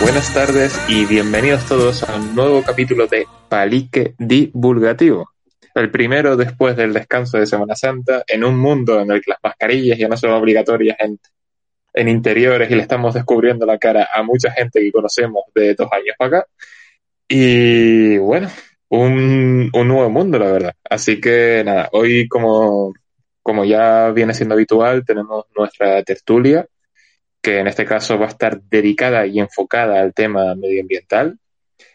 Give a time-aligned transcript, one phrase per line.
[0.00, 5.32] Buenas tardes y bienvenidos todos a un nuevo capítulo de Palique Divulgativo.
[5.74, 9.40] El primero después del descanso de Semana Santa, en un mundo en el que las
[9.42, 11.18] mascarillas ya no son obligatorias en,
[11.96, 15.88] en interiores y le estamos descubriendo la cara a mucha gente que conocemos de dos
[15.90, 16.48] años para acá.
[17.28, 18.48] Y bueno,
[18.90, 20.74] un, un nuevo mundo, la verdad.
[20.88, 22.92] Así que nada, hoy como,
[23.42, 26.66] como ya viene siendo habitual, tenemos nuestra tertulia,
[27.42, 31.38] que en este caso va a estar dedicada y enfocada al tema medioambiental.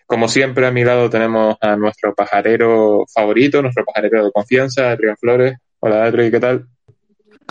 [0.07, 5.15] Como siempre, a mi lado tenemos a nuestro pajarero favorito, nuestro pajarero de confianza, Adrián
[5.17, 5.57] Flores.
[5.79, 6.67] Hola, Adri, ¿qué tal?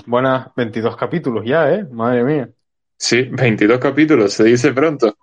[0.06, 1.84] Buenas 22 capítulos ya, ¿eh?
[1.90, 2.48] Madre mía.
[2.96, 5.16] Sí, 22 capítulos, se dice pronto.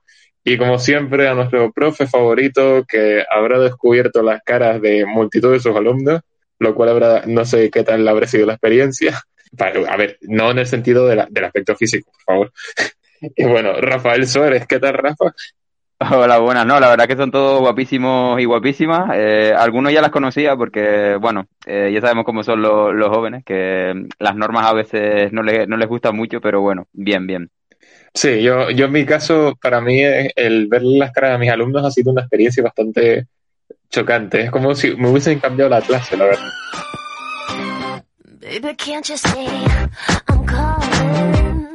[0.44, 5.60] Y como siempre, a nuestro profe favorito que habrá descubierto las caras de multitud de
[5.60, 6.22] sus alumnos,
[6.60, 9.22] lo cual habrá, no sé qué tal habrá sido la experiencia.
[9.58, 12.52] Para- A ver, no en el sentido de la- del aspecto físico, por favor.
[13.36, 15.34] Y bueno, Rafael Suárez, ¿qué tal, Rafa?
[16.00, 16.66] Hola, buenas.
[16.66, 19.10] No, la verdad que son todos guapísimos y guapísimas.
[19.16, 23.44] Eh, algunos ya las conocía porque, bueno, eh, ya sabemos cómo son los, los jóvenes,
[23.44, 27.50] que las normas a veces no les, no les gustan mucho, pero bueno, bien, bien.
[28.14, 31.52] Sí, yo, yo en mi caso, para mí, eh, el ver las caras de mis
[31.52, 33.26] alumnos ha sido una experiencia bastante
[33.90, 34.42] chocante.
[34.42, 36.50] Es como si me hubiesen cambiado la clase, la verdad.
[38.40, 39.48] Baby, can't you see
[40.30, 41.68] I'm calling?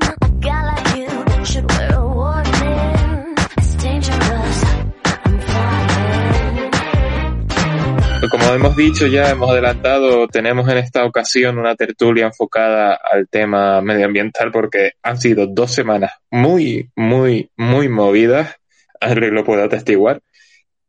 [8.42, 13.80] Como hemos dicho ya, hemos adelantado, tenemos en esta ocasión una tertulia enfocada al tema
[13.80, 18.56] medioambiental porque han sido dos semanas muy, muy, muy movidas.
[19.00, 20.20] Henry lo puede atestiguar.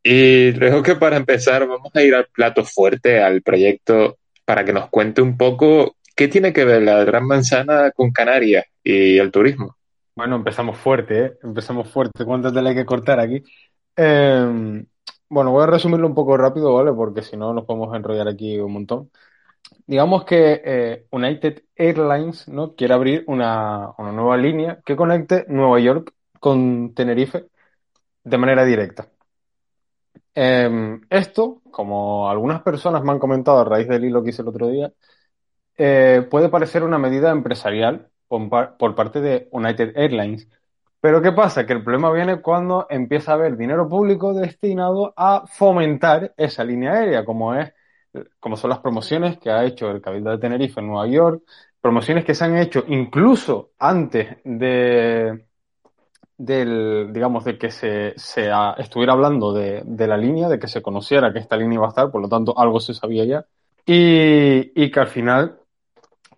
[0.02, 4.72] Y creo que para empezar vamos a ir al plato fuerte, al proyecto, para que
[4.72, 9.30] nos cuente un poco qué tiene que ver la Gran Manzana con Canarias y el
[9.30, 9.76] turismo.
[10.16, 11.32] Bueno, empezamos fuerte, ¿eh?
[11.44, 12.24] Empezamos fuerte.
[12.24, 13.44] ¿Cuánto tela hay que cortar aquí?
[13.96, 14.84] Eh,
[15.34, 16.92] bueno, voy a resumirlo un poco rápido, ¿vale?
[16.92, 19.10] Porque si no nos podemos enrollar aquí un montón.
[19.86, 22.74] Digamos que eh, United Airlines, ¿no?
[22.76, 27.46] quiere abrir una, una nueva línea que conecte Nueva York con Tenerife
[28.24, 29.10] de manera directa.
[30.34, 34.48] Eh, esto, como algunas personas me han comentado a raíz del hilo que hice el
[34.48, 34.92] otro día,
[35.76, 40.48] eh, puede parecer una medida empresarial por parte de United Airlines.
[41.04, 41.66] Pero ¿qué pasa?
[41.66, 46.92] Que el problema viene cuando empieza a haber dinero público destinado a fomentar esa línea
[46.92, 47.74] aérea, como es,
[48.40, 51.42] como son las promociones que ha hecho el Cabildo de Tenerife en Nueva York,
[51.78, 55.44] promociones que se han hecho incluso antes de,
[56.38, 60.80] del, digamos, de que se, se estuviera hablando de, de la línea, de que se
[60.80, 63.44] conociera que esta línea iba a estar, por lo tanto algo se sabía ya,
[63.84, 65.58] y, y que al final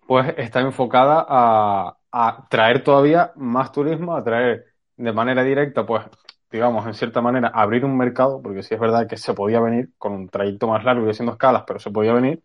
[0.05, 6.05] pues está enfocada a, a traer todavía más turismo, a traer de manera directa, pues,
[6.51, 9.89] digamos, en cierta manera, abrir un mercado, porque sí es verdad que se podía venir
[9.97, 12.41] con un trayecto más largo y haciendo escalas, pero se podía venir,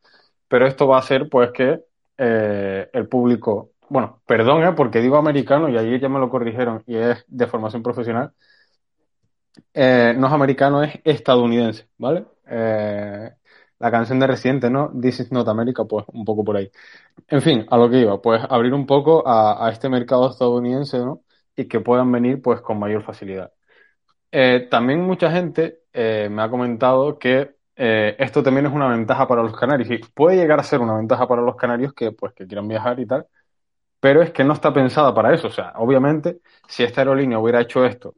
[0.49, 1.81] pero esto va a hacer, pues, que
[2.19, 6.83] eh, el público, bueno, perdón, eh, porque digo americano y ayer ya me lo corrigieron
[6.87, 8.33] y es de formación profesional,
[9.75, 12.27] eh, no es americano, es estadounidense, ¿vale?
[12.47, 13.31] Eh,
[13.83, 14.93] la canción de Residente, ¿no?
[15.01, 16.71] This is not America, pues un poco por ahí.
[17.29, 21.23] En fin, a lo que iba, pues abrir un poco a, este mercado estadounidense, ¿no?
[21.57, 23.53] Y que puedan venir pues con mayor facilidad.
[24.31, 29.27] Eh, también mucha gente eh, me ha comentado que eh, esto también es una ventaja
[29.29, 32.33] para los canarios y puede llegar a ser una ventaja para los canarios que pues
[32.35, 33.27] que quieran viajar y tal,
[34.01, 35.49] pero es que no está pensada para eso.
[35.49, 38.15] O sea, obviamente, si esta aerolínea hubiera hecho esto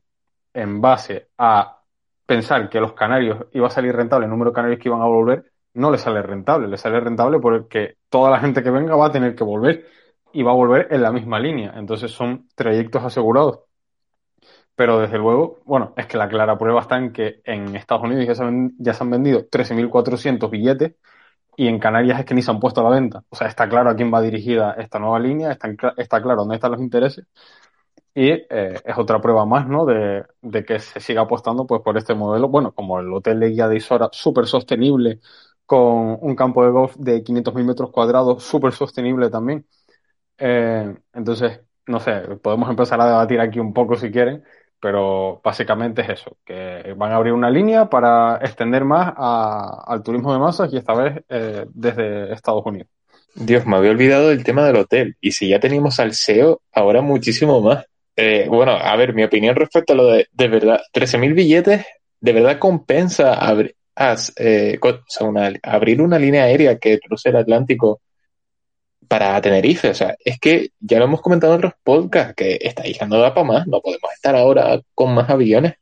[0.55, 1.83] en base a
[2.27, 5.07] pensar que los canarios iba a salir rentable, el número de canarios que iban a
[5.07, 9.07] volver, no le sale rentable, le sale rentable porque toda la gente que venga va
[9.07, 9.87] a tener que volver
[10.33, 11.73] y va a volver en la misma línea.
[11.77, 13.61] Entonces son trayectos asegurados.
[14.77, 18.27] Pero desde luego, bueno, es que la clara prueba está en que en Estados Unidos
[18.27, 20.95] ya se han, ya se han vendido 13.400 billetes
[21.57, 23.25] y en Canarias es que ni se han puesto a la venta.
[23.31, 25.69] O sea, está claro a quién va dirigida esta nueva línea, está,
[25.99, 27.27] está claro dónde están los intereses
[28.15, 28.47] y eh,
[28.85, 29.85] es otra prueba más, ¿no?
[29.87, 33.49] De, de que se siga apostando pues por este modelo, bueno, como el hotel de
[33.51, 35.21] Guía de Isora, súper sostenible,
[35.67, 39.67] con un campo de golf de 500.000 metros cuadrados, súper sostenible también.
[40.39, 42.13] Eh, entonces, no sé,
[42.43, 44.43] podemos empezar a debatir aquí un poco si quieren,
[44.81, 50.33] pero básicamente es eso, que van a abrir una línea para extender más al turismo
[50.33, 52.89] de masas y esta vez eh, desde Estados Unidos.
[53.35, 55.17] Dios, me había olvidado del tema del hotel.
[55.21, 57.85] Y si ya teníamos al SEO, ahora muchísimo más.
[58.17, 61.85] Eh, bueno, a ver, mi opinión respecto a lo de, de verdad, 13.000 billetes,
[62.21, 64.79] ¿de verdad compensa abri- as- eh,
[65.63, 68.01] abrir una línea aérea que cruce el Atlántico
[69.09, 69.91] para Tenerife?
[69.91, 73.19] O sea, es que ya lo hemos comentado en otros podcasts, que esta isla no
[73.19, 75.75] da para más, no podemos estar ahora con más aviones.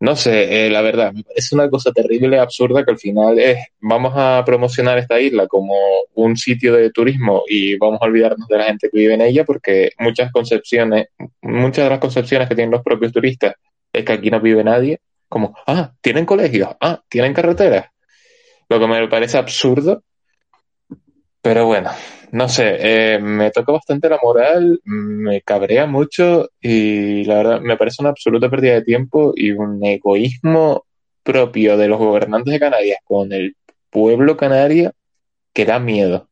[0.00, 4.12] No sé, eh, la verdad, parece una cosa terrible, absurda, que al final es, vamos
[4.16, 5.76] a promocionar esta isla como
[6.14, 9.44] un sitio de turismo y vamos a olvidarnos de la gente que vive en ella
[9.44, 11.06] porque muchas concepciones,
[11.42, 13.54] muchas de las concepciones que tienen los propios turistas
[13.92, 14.98] es que aquí no vive nadie,
[15.32, 17.86] como, ah, tienen colegios, ah, tienen carreteras,
[18.68, 20.02] lo que me parece absurdo,
[21.40, 21.90] pero bueno,
[22.32, 22.76] no sé,
[23.14, 28.10] eh, me toca bastante la moral, me cabrea mucho y la verdad me parece una
[28.10, 30.84] absoluta pérdida de tiempo y un egoísmo
[31.22, 33.56] propio de los gobernantes de Canarias con el
[33.88, 34.92] pueblo canario
[35.54, 36.28] que da miedo.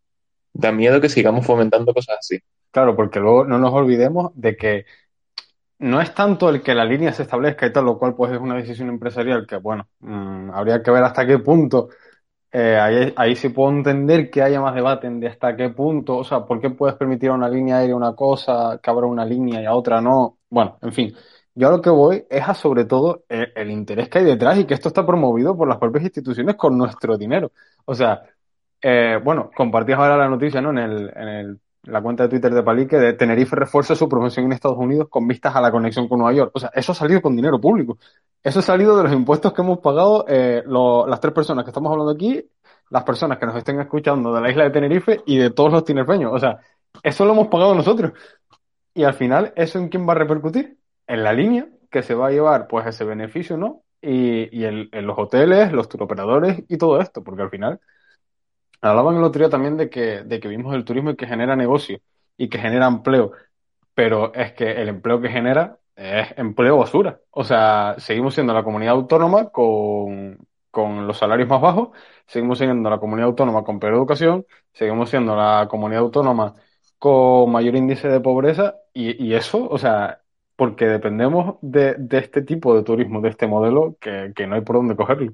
[0.53, 2.39] Da miedo que sigamos fomentando cosas así.
[2.71, 4.85] Claro, porque luego no nos olvidemos de que
[5.81, 8.39] no es tanto el que la línea se establezca y tal, lo cual pues es
[8.41, 11.91] una decisión empresarial que, bueno, mm, habría que ver hasta qué punto.
[12.53, 16.25] eh, ahí, ahí sí puedo entender que haya más debate de hasta qué punto, o
[16.25, 19.63] sea, ¿por qué puedes permitir a una línea aérea una cosa, que abra una línea
[19.63, 20.39] y a otra no?
[20.51, 21.15] Bueno, en fin,
[21.55, 24.59] yo a lo que voy es a sobre todo el, el interés que hay detrás
[24.59, 27.53] y que esto está promovido por las propias instituciones con nuestro dinero.
[27.87, 28.23] O sea,
[28.83, 30.71] eh, bueno, compartías ahora la noticia, ¿no?
[30.71, 34.47] En el, en el- la cuenta de Twitter de Palique de Tenerife refuerza su promoción
[34.47, 36.51] en Estados Unidos con vistas a la conexión con Nueva York.
[36.55, 37.99] O sea, eso ha salido con dinero público.
[38.43, 41.91] Eso ha salido de los impuestos que hemos pagado eh, las tres personas que estamos
[41.91, 42.45] hablando aquí,
[42.91, 45.85] las personas que nos estén escuchando de la isla de Tenerife y de todos los
[45.85, 46.33] tinerfeños.
[46.35, 46.59] O sea,
[47.03, 48.13] eso lo hemos pagado nosotros.
[48.93, 50.77] Y al final, ¿eso en quién va a repercutir?
[51.07, 53.83] En la línea que se va a llevar pues ese beneficio, ¿no?
[54.03, 57.81] Y, y en, en los hoteles, los turoperadores y todo esto, porque al final
[58.81, 61.57] hablaban el otro día también de que, de que vimos el turismo y que genera
[61.57, 62.01] negocio
[62.37, 63.33] y que genera empleo,
[63.95, 67.21] pero es que el empleo que genera es empleo basura.
[67.31, 70.39] O sea, seguimos siendo la comunidad autónoma con,
[70.71, 71.91] con los salarios más bajos,
[72.27, 76.55] seguimos siendo la comunidad autónoma con peor educación, seguimos siendo la comunidad autónoma
[76.99, 80.23] con mayor índice de pobreza y, y eso, o sea,
[80.57, 84.61] porque dependemos de, de este tipo de turismo, de este modelo, que, que no hay
[84.63, 85.33] por dónde cogerlo.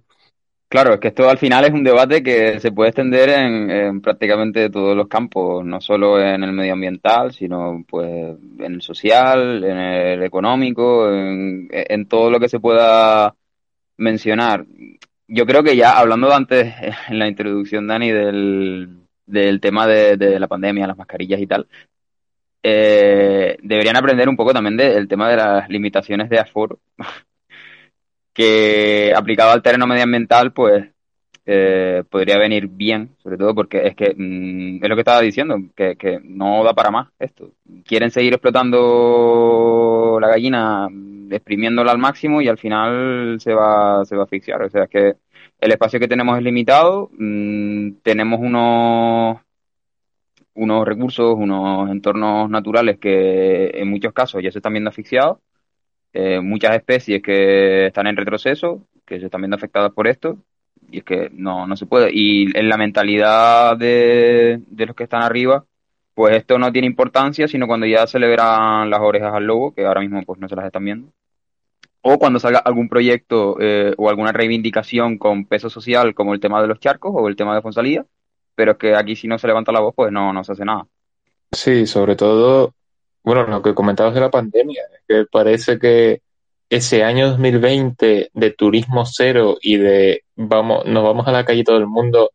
[0.68, 4.00] Claro, es que esto al final es un debate que se puede extender en, en
[4.00, 9.76] prácticamente todos los campos, no solo en el medioambiental, sino pues en el social, en
[9.78, 13.36] el económico, en, todo lo que se pueda
[13.96, 14.66] mencionar.
[15.28, 16.74] Yo creo que ya hablando antes
[17.08, 21.69] en la introducción, Dani, del, del tema de, de la pandemia, las mascarillas y tal,
[22.69, 26.80] eh, deberían aprender un poco también del tema de las limitaciones de aforo,
[28.36, 30.86] que aplicado al terreno medioambiental, pues
[31.46, 35.56] eh, podría venir bien, sobre todo porque es que mm, es lo que estaba diciendo,
[35.74, 37.52] que, que no da para más esto.
[37.86, 44.16] Quieren seguir explotando la gallina, mm, exprimiéndola al máximo y al final se va, se
[44.16, 44.62] va a asfixiar.
[44.62, 45.16] O sea, es que
[45.60, 49.38] el espacio que tenemos es limitado, mm, tenemos unos
[50.55, 55.38] unos recursos, unos entornos naturales que en muchos casos ya se están viendo asfixiados,
[56.19, 60.39] eh, muchas especies que están en retroceso, que se están viendo afectadas por esto,
[60.91, 62.08] y es que no, no se puede.
[62.11, 65.67] Y en la mentalidad de, de los que están arriba,
[66.15, 69.75] pues esto no tiene importancia, sino cuando ya se le verán las orejas al lobo,
[69.75, 71.08] que ahora mismo pues no se las están viendo.
[72.01, 76.63] O cuando salga algún proyecto eh, o alguna reivindicación con peso social, como el tema
[76.63, 78.06] de los charcos o el tema de Fonsalía,
[78.55, 80.65] pero es que aquí si no se levanta la voz, pues no, no se hace
[80.65, 80.87] nada.
[81.53, 82.73] Sí, sobre todo,
[83.26, 86.22] bueno, lo que comentabas de la pandemia, que parece que
[86.70, 91.76] ese año 2020 de turismo cero y de vamos, nos vamos a la calle todo
[91.78, 92.30] el mundo,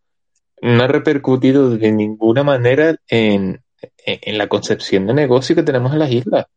[0.61, 3.61] no ha repercutido de ninguna manera en,
[4.05, 6.47] en, la concepción de negocio que tenemos en las islas.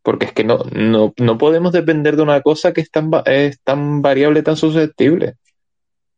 [0.00, 3.60] Porque es que no, no, no podemos depender de una cosa que es tan, es
[3.62, 5.34] tan variable, tan susceptible.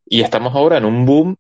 [0.05, 1.37] Y estamos ahora en un boom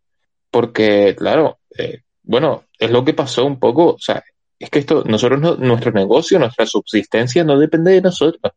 [0.50, 4.24] porque, claro, eh, bueno, es lo que pasó un poco, o sea,
[4.58, 8.52] es que esto, nosotros, no- nuestro negocio, nuestra subsistencia no depende de nosotros,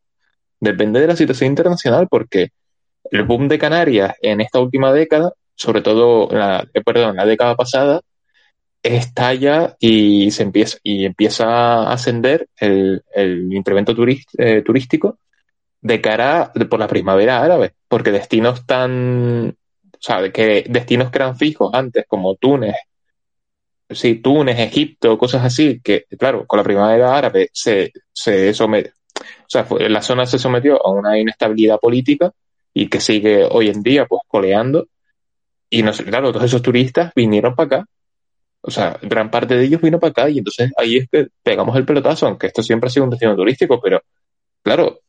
[0.59, 2.49] depende de la situación internacional, porque
[3.11, 7.55] el boom de Canarias en esta última década, sobre todo la, eh, perdón, la década
[7.55, 8.01] pasada,
[8.83, 13.93] estalla y se empieza, y empieza a ascender el, el incremento
[14.37, 15.19] eh, turístico
[15.81, 21.37] de cara por la primavera árabe, porque destinos tan, o sea, que destinos que eran
[21.37, 22.75] fijos antes, como Túnez,
[23.93, 29.49] sí, Túnez, Egipto, cosas así, que claro, con la primavera árabe se, se somete, o
[29.49, 32.31] sea, fue- la zona se sometió a una inestabilidad política
[32.73, 34.87] y que sigue hoy en día pues coleando.
[35.69, 37.85] Y no claro, todos esos turistas vinieron para acá.
[38.61, 41.75] O sea, gran parte de ellos vino para acá y entonces ahí es que pegamos
[41.77, 44.01] el pelotazo, aunque esto siempre ha sido un destino turístico, pero
[44.63, 44.99] claro,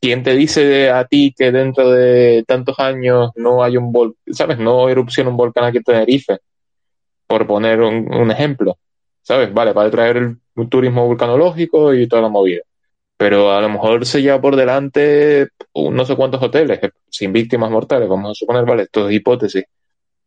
[0.00, 4.58] ¿quién te dice a ti que dentro de tantos años no hay un volcán, sabes,
[4.58, 6.38] no erupciona un volcán aquí en Tenerife?
[7.26, 8.78] Por poner un, ejemplo,
[9.22, 9.52] ¿sabes?
[9.52, 12.62] Vale, para traer el turismo vulcanológico y toda la movida.
[13.16, 17.70] Pero a lo mejor se lleva por delante no sé cuántos hoteles eh, sin víctimas
[17.70, 19.64] mortales, vamos a suponer, vale, esto es hipótesis.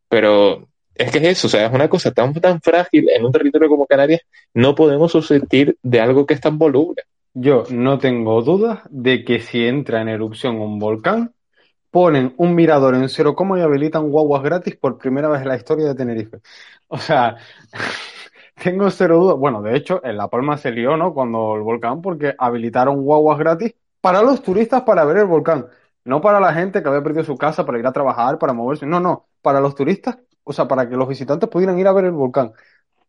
[0.08, 3.32] Pero es que es eso, o sea, es una cosa tan, tan frágil en un
[3.32, 4.22] territorio como Canarias,
[4.53, 7.03] no podemos subsistir de algo que es tan voluble.
[7.34, 11.34] Yo no tengo dudas de que si entra en erupción un volcán,
[11.91, 15.56] ponen un mirador en cero coma y habilitan guaguas gratis por primera vez en la
[15.56, 16.38] historia de Tenerife.
[16.93, 17.38] O sea,
[18.63, 19.38] tengo cero dudas.
[19.38, 21.13] Bueno, de hecho, en La Palma se lió, ¿no?
[21.13, 25.67] Cuando el volcán, porque habilitaron guaguas gratis para los turistas para ver el volcán.
[26.05, 28.86] No para la gente que había perdido su casa para ir a trabajar, para moverse.
[28.86, 32.05] No, no, para los turistas, o sea, para que los visitantes pudieran ir a ver
[32.05, 32.53] el volcán.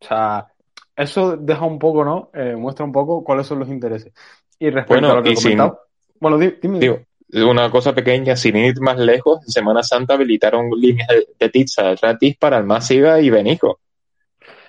[0.01, 0.49] O sea,
[0.97, 2.31] eso deja un poco, ¿no?
[2.35, 4.13] Eh, muestra un poco cuáles son los intereses.
[4.59, 5.81] Y respecto Bueno, a lo que y sin- comentaba,
[6.21, 6.79] bueno, di- dime.
[6.81, 7.01] Digo,
[7.33, 11.95] una cosa pequeña, sin ir más lejos, en Semana Santa habilitaron líneas de, de pizza
[12.01, 13.81] gratis para Almáciga y Benico.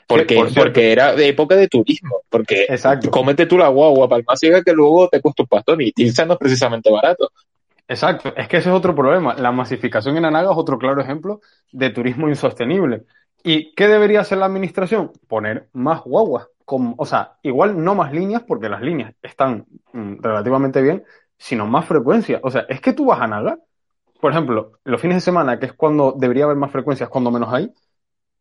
[0.08, 2.22] Porque, por porque era de época de turismo.
[2.30, 3.10] Porque Exacto.
[3.10, 6.34] cómete tú la guagua para Almáciga que luego te cuesta un pastón y pizza no
[6.34, 7.32] es precisamente barato.
[7.88, 9.36] Exacto, es que ese es otro problema.
[9.36, 11.42] La masificación en Anaga es otro claro ejemplo
[11.72, 13.04] de turismo insostenible.
[13.44, 15.12] ¿Y qué debería hacer la administración?
[15.28, 16.48] Poner más guaguas.
[16.64, 21.04] Con, o sea, igual no más líneas, porque las líneas están mm, relativamente bien,
[21.42, 22.40] sino más frecuencia.
[22.44, 23.58] O sea, es que tú vas a Anaga,
[24.20, 27.52] por ejemplo, los fines de semana, que es cuando debería haber más frecuencias, cuando menos
[27.52, 27.74] hay,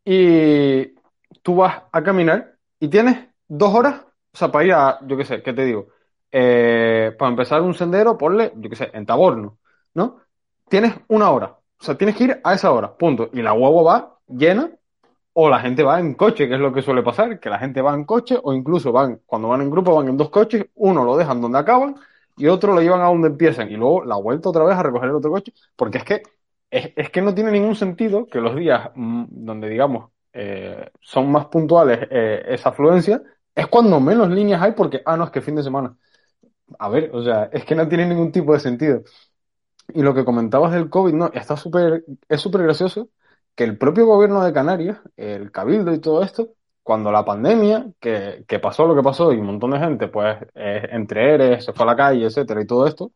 [0.05, 0.93] y
[1.41, 5.25] tú vas a caminar y tienes dos horas, o sea, para ir a, yo qué
[5.25, 5.87] sé, ¿qué te digo?
[6.31, 9.57] Eh, para empezar un sendero, ponle, yo qué sé, en Taborno,
[9.95, 10.17] ¿no?
[10.69, 13.31] Tienes una hora, o sea, tienes que ir a esa hora, punto.
[13.33, 14.69] Y la guagua va llena,
[15.33, 17.81] o la gente va en coche, que es lo que suele pasar, que la gente
[17.81, 21.03] va en coche, o incluso van, cuando van en grupo, van en dos coches, uno
[21.03, 21.95] lo dejan donde acaban
[22.41, 25.09] y otro lo llevan a donde empiezan, y luego la vuelta otra vez a recoger
[25.09, 26.23] el otro coche, porque es que,
[26.71, 31.31] es, es que no tiene ningún sentido que los días mm, donde, digamos, eh, son
[31.31, 33.21] más puntuales eh, esa afluencia,
[33.53, 35.95] es cuando menos líneas hay porque, ah, no, es que fin de semana.
[36.79, 39.03] A ver, o sea, es que no tiene ningún tipo de sentido.
[39.93, 43.09] Y lo que comentabas del COVID, no, está súper, es súper gracioso
[43.55, 48.43] que el propio gobierno de Canarias, el Cabildo y todo esto, cuando la pandemia, que,
[48.47, 51.73] que pasó lo que pasó y un montón de gente, pues, eh, entre ERES, se
[51.73, 53.11] fue a la calle, etcétera, y todo esto,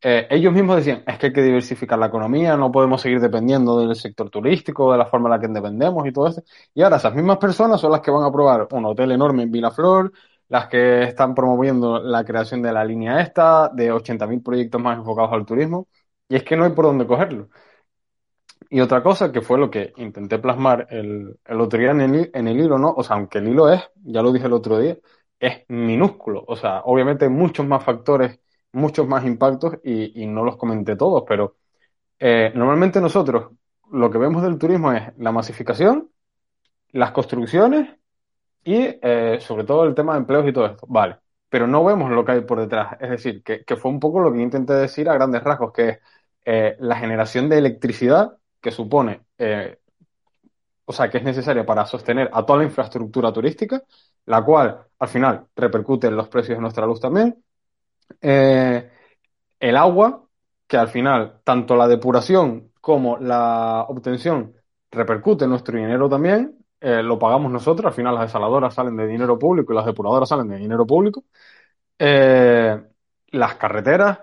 [0.00, 3.80] eh, ellos mismos decían, es que hay que diversificar la economía, no podemos seguir dependiendo
[3.80, 6.42] del sector turístico, de la forma en la que dependemos y todo esto.
[6.74, 9.50] Y ahora esas mismas personas son las que van a probar un hotel enorme en
[9.50, 10.12] Vilaflor,
[10.48, 15.32] las que están promoviendo la creación de la línea esta, de 80.000 proyectos más enfocados
[15.32, 15.88] al turismo,
[16.28, 17.48] y es que no hay por dónde cogerlo.
[18.70, 22.30] Y otra cosa que fue lo que intenté plasmar el, el otro día en el,
[22.34, 22.92] en el hilo, ¿no?
[22.96, 24.96] O sea, aunque el hilo es, ya lo dije el otro día,
[25.40, 26.44] es minúsculo.
[26.46, 28.40] O sea, obviamente hay muchos más factores,
[28.72, 31.56] muchos más impactos y, y no los comenté todos, pero
[32.18, 33.52] eh, normalmente nosotros
[33.92, 36.10] lo que vemos del turismo es la masificación,
[36.92, 37.90] las construcciones
[38.64, 40.86] y eh, sobre todo el tema de empleos y todo esto.
[40.88, 42.96] Vale, pero no vemos lo que hay por detrás.
[43.00, 45.88] Es decir, que, que fue un poco lo que intenté decir a grandes rasgos, que
[45.90, 45.98] es
[46.44, 49.78] eh, la generación de electricidad que supone, eh,
[50.84, 53.82] o sea, que es necesaria para sostener a toda la infraestructura turística,
[54.26, 57.42] la cual al final repercute en los precios de nuestra luz también.
[58.20, 58.90] Eh,
[59.60, 60.24] el agua,
[60.66, 64.54] que al final tanto la depuración como la obtención
[64.90, 69.06] repercute en nuestro dinero también, eh, lo pagamos nosotros, al final las desaladoras salen de
[69.06, 71.24] dinero público y las depuradoras salen de dinero público.
[71.98, 74.20] Las carreteras,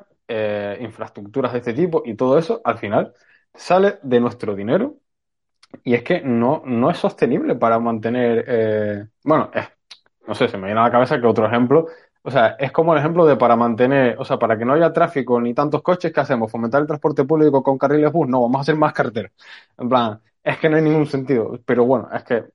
[0.80, 3.14] infraestructuras de este tipo y todo eso, al final
[3.56, 4.98] sale de nuestro dinero
[5.84, 9.52] y es que no, no es sostenible para mantener, eh, bueno,
[10.28, 11.88] no sé, se me viene a la cabeza que otro ejemplo,
[12.24, 14.92] o sea, es como el ejemplo de para mantener, o sea, para que no haya
[14.94, 16.52] tráfico ni tantos coches, ¿qué hacemos?
[16.52, 18.28] ¿Fomentar el transporte público con carriles bus?
[18.28, 19.32] No, vamos a hacer más carreteras.
[19.78, 22.46] En plan, es que no hay ningún sentido, pero bueno, es que,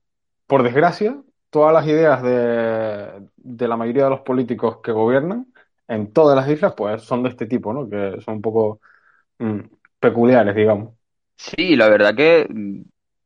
[0.47, 5.47] por desgracia, todas las ideas de, de la mayoría de los políticos que gobiernan
[5.87, 7.89] en todas las islas, pues son de este tipo, ¿no?
[7.89, 8.81] Que son un poco
[9.39, 9.59] mm,
[10.01, 10.93] peculiares, digamos.
[11.37, 12.81] Sí, la verdad que mm,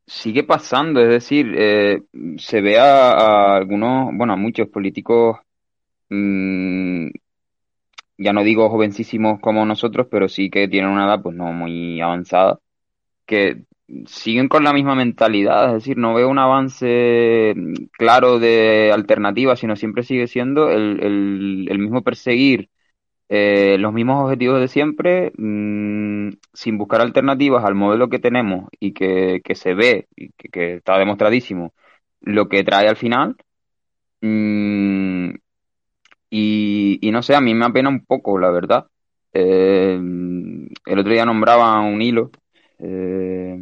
[0.05, 2.03] sigue pasando, es decir, eh,
[2.38, 5.38] se ve a, algunos, bueno, a muchos políticos,
[6.10, 7.08] mm,
[8.17, 12.00] ya no digo jovencísimos como nosotros, pero sí que tienen una edad pues no muy
[12.01, 12.60] avanzada,
[13.25, 13.63] que
[14.08, 19.55] siguen con la misma mentalidad, es decir, no veo un avance mm, claro de alternativa,
[19.55, 22.70] sino siempre sigue siendo el, el, el mismo perseguir
[23.29, 28.94] eh, los mismos objetivos de siempre, mm, sin buscar alternativas al modelo que tenemos y
[28.94, 31.74] que, que se ve y que, está demostradísimo
[32.22, 33.36] lo que trae al final.
[34.22, 35.32] Mm,
[36.29, 38.88] y, y no sé, a mí me apena un poco, la verdad.
[39.34, 39.96] Eh,
[40.86, 42.32] el otro día nombraba un hilo.
[42.79, 43.58] eh,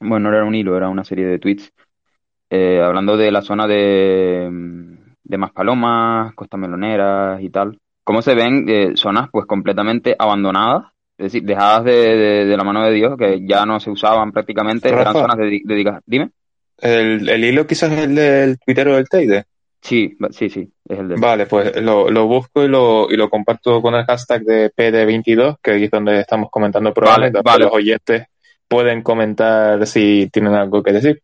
[0.00, 1.72] bueno, no era un hilo, era una serie de tweets.
[2.50, 4.50] eh, hablando de la zona de,
[5.24, 7.78] de Maspalomas, Costa Meloneras y tal.
[8.10, 10.86] Cómo se ven eh, zonas pues completamente abandonadas,
[11.16, 14.32] es decir, dejadas de, de- de la mano de Dios, que ya no se usaban
[14.32, 16.02] prácticamente, eran zonas dedi- dedicadas.
[16.04, 16.30] Dime.
[16.78, 19.44] El, el hilo quizás es el del tuitero del Teide.
[19.80, 21.14] Sí, sí, sí, es el de...
[21.20, 25.58] Vale, pues lo, lo busco y lo, y lo comparto con el hashtag de PD22,
[25.62, 27.38] que ahí es donde estamos comentando probablemente.
[27.44, 27.64] Vale, vale.
[27.66, 28.24] Los oyentes
[28.66, 31.22] pueden comentar si tienen algo que decir.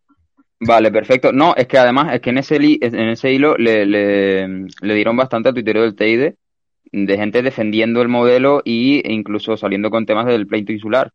[0.61, 1.33] Vale, perfecto.
[1.33, 4.95] No, es que además, es que en ese, li- en ese hilo le, le, le
[4.95, 6.37] dieron bastante al tuitero del Teide
[6.93, 11.13] de gente defendiendo el modelo e incluso saliendo con temas del pleito insular.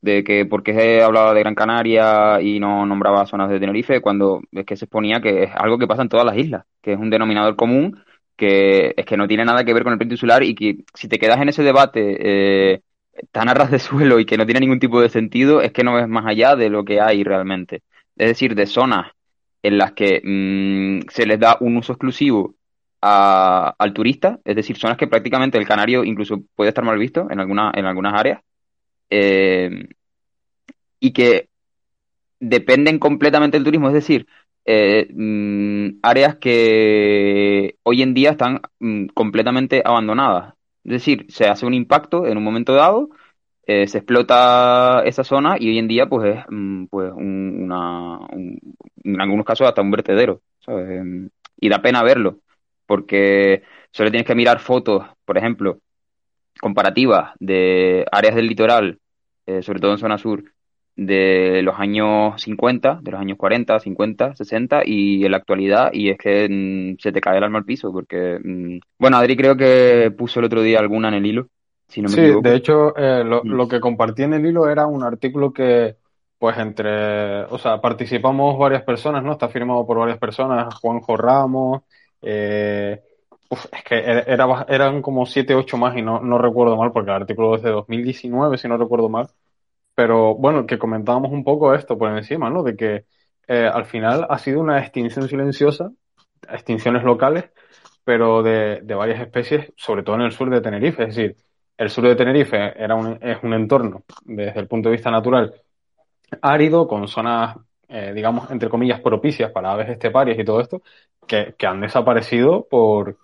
[0.00, 4.00] De que por qué se hablaba de Gran Canaria y no nombraba zonas de Tenerife,
[4.00, 6.92] cuando es que se exponía que es algo que pasa en todas las islas, que
[6.92, 8.02] es un denominador común,
[8.36, 11.08] que es que no tiene nada que ver con el pleito insular y que si
[11.08, 12.18] te quedas en ese debate
[12.74, 12.80] eh,
[13.32, 15.84] tan a ras de suelo y que no tiene ningún tipo de sentido, es que
[15.84, 17.82] no ves más allá de lo que hay realmente.
[18.16, 19.12] Es decir, de zonas
[19.62, 22.54] en las que mm, se les da un uso exclusivo
[23.02, 27.28] a- al turista, es decir, zonas que prácticamente el canario incluso puede estar mal visto
[27.30, 28.40] en alguna, en algunas áreas,
[29.10, 29.88] eh,
[31.00, 31.48] y que
[32.40, 34.26] dependen completamente del turismo, es decir,
[34.66, 40.54] eh, mm, áreas que hoy en día están mm, completamente abandonadas.
[40.84, 43.10] Es decir, se hace un impacto en un momento dado,
[43.66, 48.18] eh, se explota esa zona y hoy en día pues es mm, pues un- una,
[48.32, 48.60] un-
[49.04, 50.90] en algunos casos hasta un vertedero, ¿sabes?
[51.00, 52.40] Em, Y da pena verlo,
[52.86, 55.78] porque solo tienes que mirar fotos, por ejemplo,
[56.60, 58.98] comparativas de áreas del litoral,
[59.46, 60.44] eh, sobre todo en zona sur,
[60.96, 66.08] de los años 50, de los años 40, 50, 60 y en la actualidad, y
[66.10, 69.56] es que mm, se te cae el alma al piso, porque, mm, bueno, Adri creo
[69.56, 71.48] que puso el otro día alguna en el hilo,
[71.88, 72.42] si no me Sí, equivoco.
[72.48, 73.50] de hecho, eh, lo, Mm.
[73.50, 75.96] lo que compartí en el hilo era un artículo que,
[76.38, 79.32] pues, entre, o sea, participamos varias personas, ¿no?
[79.32, 81.82] Está firmado por varias personas, Juanjo Ramos,
[82.22, 83.02] eh,
[83.50, 87.16] es que era, eran como siete, ocho más y no, no recuerdo mal, porque el
[87.16, 89.28] artículo es de 2019, si no recuerdo mal.
[89.94, 92.62] Pero bueno, que comentábamos un poco esto por encima, ¿no?
[92.62, 93.06] De que
[93.48, 95.90] eh, al final ha sido una extinción silenciosa,
[96.48, 97.46] extinciones locales,
[98.04, 101.04] pero de, de varias especies, sobre todo en el sur de Tenerife.
[101.04, 101.36] Es decir,
[101.78, 105.54] el sur de Tenerife era un, es un entorno, desde el punto de vista natural,
[106.42, 107.56] árido, con zonas,
[107.88, 110.82] eh, digamos, entre comillas, propicias para aves esteparias y todo esto,
[111.26, 113.18] que, que han desaparecido por,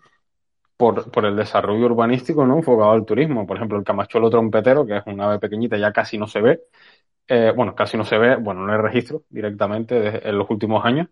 [0.76, 2.56] por, por el desarrollo urbanístico, ¿no?
[2.58, 3.46] Enfocado al turismo.
[3.46, 6.60] Por ejemplo, el camachuelo trompetero, que es un ave pequeñita, ya casi no se ve.
[7.28, 11.08] Eh, bueno, casi no se ve, bueno, no hay registro directamente en los últimos años.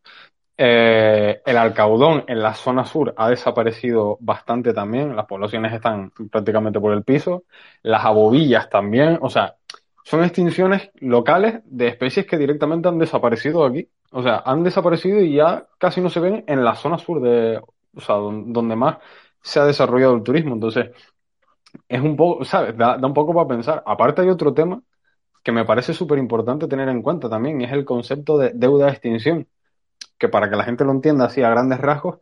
[0.63, 6.79] Eh, el alcaudón en la zona sur ha desaparecido bastante también, las poblaciones están prácticamente
[6.81, 7.45] por el piso,
[7.83, 9.57] las abobillas también, o sea,
[10.05, 15.35] son extinciones locales de especies que directamente han desaparecido aquí, o sea, han desaparecido y
[15.37, 17.61] ya casi no se ven en la zona sur de,
[17.95, 18.99] o sea, don- donde más
[19.43, 20.91] se ha desarrollado el turismo, entonces
[21.89, 22.77] es un poco, ¿sabes?
[22.77, 23.83] Da, un poco para pensar.
[23.87, 24.83] Aparte hay otro tema
[25.45, 28.87] que me parece súper importante tener en cuenta también, y es el concepto de deuda
[28.87, 29.49] de extinción
[30.19, 32.19] que para que la gente lo entienda así a grandes rasgos,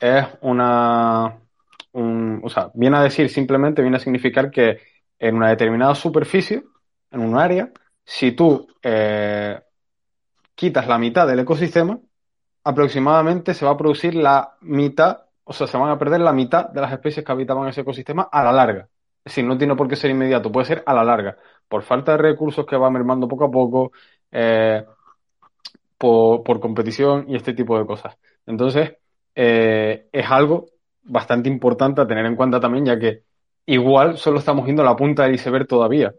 [0.00, 1.40] es una,
[1.92, 4.78] un- o sea, viene a decir simplemente, viene a significar que
[5.18, 6.64] en una determinada superficie,
[7.10, 7.70] en un área,
[8.04, 9.60] si tú eh,
[10.54, 11.98] quitas la mitad del ecosistema,
[12.64, 16.68] aproximadamente se va a producir la mitad, o sea, se van a perder la mitad
[16.68, 18.88] de las especies que habitaban ese ecosistema a la larga.
[19.24, 21.36] Es decir, no tiene por qué ser inmediato, puede ser a la larga,
[21.68, 23.92] por falta de recursos que va mermando poco a poco,
[24.30, 24.84] eh,
[25.98, 28.16] por, competición y este tipo de cosas.
[28.46, 28.96] Entonces,
[29.34, 30.66] eh, es algo
[31.02, 33.24] bastante importante a tener en cuenta también, ya que
[33.66, 36.14] igual solo estamos viendo la punta del iceberg todavía.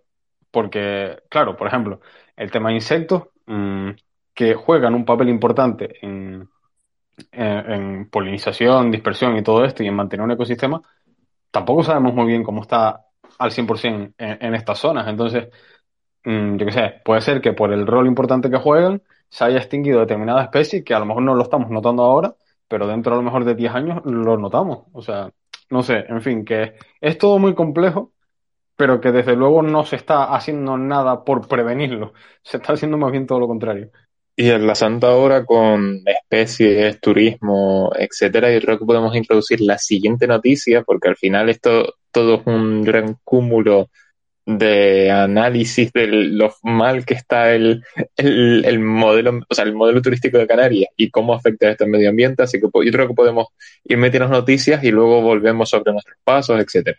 [0.52, 2.02] Porque, claro, por ejemplo,
[2.36, 3.92] el tema de insectos, mm,
[4.34, 6.50] que juegan un papel importante en,
[7.32, 10.82] en- polinización, dispersión y todo esto, y en mantener un ecosistema,
[11.52, 13.06] tampoco sabemos muy bien cómo está
[13.40, 15.08] al 100% en, en estas zonas.
[15.08, 15.50] Entonces,
[16.26, 19.58] mm, yo qué sé, puede ser que por el rol importante que juegan se haya
[19.58, 22.36] extinguido determinada especie que a lo mejor no lo estamos notando ahora,
[22.68, 24.86] pero dentro a lo mejor de 10 años lo notamos.
[24.94, 25.32] O sea,
[25.70, 28.14] no sé, en fin, que es todo muy complejo,
[28.80, 32.14] pero que desde luego no se está haciendo nada por prevenirlo.
[32.42, 33.92] Se está haciendo más bien todo lo contrario.
[34.38, 40.84] Y enlazando ahora con especies, turismo, etcétera, yo creo que podemos introducir la siguiente noticia,
[40.84, 43.90] porque al final esto todo es un gran cúmulo
[44.46, 47.84] de análisis de lo mal que está el,
[48.16, 51.90] el, el modelo, o sea, el modelo turístico de Canarias y cómo afecta esto al
[51.90, 52.44] medio ambiente.
[52.44, 53.48] Así que yo creo que podemos
[53.84, 56.98] ir metiendo noticias y luego volvemos sobre nuestros pasos, etcétera.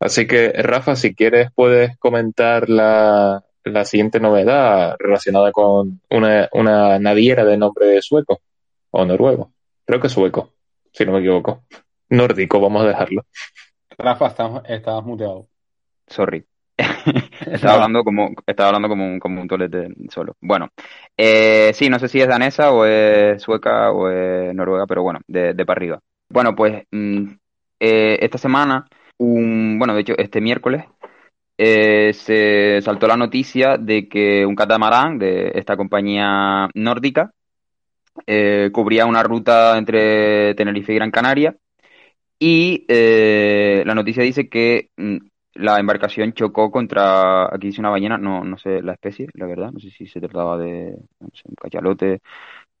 [0.00, 6.98] Así que, Rafa, si quieres, puedes comentar la, la siguiente novedad relacionada con una, una
[6.98, 8.40] naviera de nombre sueco
[8.90, 9.52] o noruego.
[9.84, 10.54] Creo que sueco,
[10.92, 11.64] si no me equivoco.
[12.10, 13.24] Nórdico, vamos a dejarlo.
[13.96, 15.48] Rafa, estás, estás muteado.
[16.06, 16.44] Sorry.
[17.46, 20.36] Estaba hablando como, estaba hablando como un, como un tolete solo.
[20.40, 20.68] Bueno,
[21.16, 25.18] eh, sí, no sé si es danesa o es sueca o es noruega, pero bueno,
[25.26, 26.00] de, de para arriba.
[26.28, 27.30] Bueno, pues mm,
[27.80, 28.86] eh, esta semana,
[29.18, 30.84] un, bueno, de hecho, este miércoles,
[31.60, 37.32] eh, se saltó la noticia de que un catamarán de esta compañía nórdica
[38.26, 41.56] eh, cubría una ruta entre Tenerife y Gran Canaria
[42.38, 45.16] y eh, la noticia dice que mm,
[45.54, 49.72] la embarcación chocó contra, aquí dice una ballena, no, no sé la especie, la verdad,
[49.72, 52.20] no sé si se trataba de no sé, un cachalote,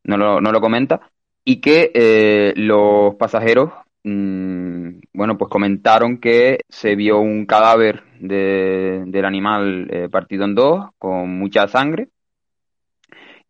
[0.04, 1.10] no lo, no lo comenta,
[1.44, 3.72] y que los pasajeros,
[4.04, 10.54] mm, bueno, pues comentaron que se vio un cadáver de- del animal eh, partido en
[10.54, 12.08] dos, con mucha sangre,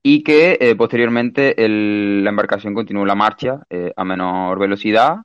[0.02, 5.18] y que eh, posteriormente la embarcación continuó la marcha eh, a menor velocidad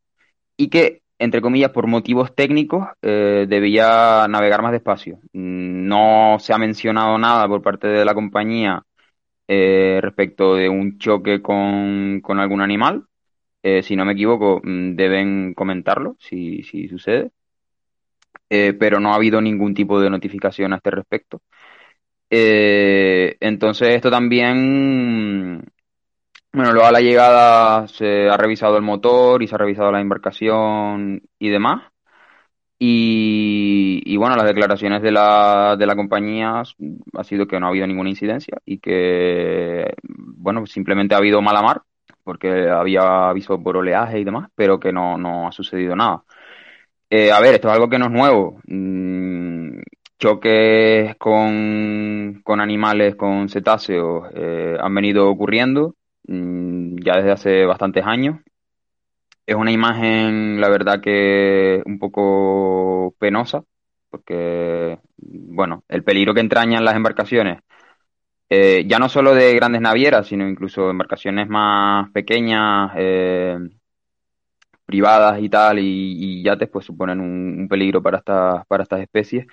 [0.57, 5.19] y que, entre comillas, por motivos técnicos, debía navegar más despacio.
[5.33, 8.83] Mm, No se ha mencionado nada por parte de la compañía
[9.47, 13.05] respecto de un choque con algún animal.
[13.63, 17.32] Eh, si no me equivoco, mm, deben comentarlo si, si sucede.
[18.49, 21.41] Eh, pero no ha habido ningún tipo de notificación a este respecto.
[22.30, 25.63] Eh, entonces, esto también
[26.54, 30.02] bueno, luego a la llegada se ha revisado el motor y se ha revisado la
[30.02, 31.84] embarcación y demás.
[32.80, 36.62] Y, y bueno, las declaraciones de la, de la compañía
[37.13, 41.62] ha sido que no ha habido ninguna incidencia y que, bueno, simplemente ha habido mala
[41.62, 41.82] mar,
[42.23, 46.23] porque había aviso por oleaje y demás, pero que no, no ha sucedido nada.
[47.09, 48.59] Eh, a ver, esto es algo que no es nuevo.
[48.65, 49.79] Mm,
[50.17, 55.95] choques con, con animales, con cetáceos, eh, han venido ocurriendo
[56.27, 58.39] mm, ya desde hace bastantes años.
[59.45, 63.63] Es una imagen, la verdad, que un poco penosa,
[64.09, 67.59] porque, bueno, el peligro que entrañan las embarcaciones,
[68.49, 73.58] eh, ya no solo de grandes navieras, sino incluso embarcaciones más pequeñas, eh,
[74.86, 79.47] privadas y tal, y, y yates, pues suponen un, peligro para estas, para estas especies.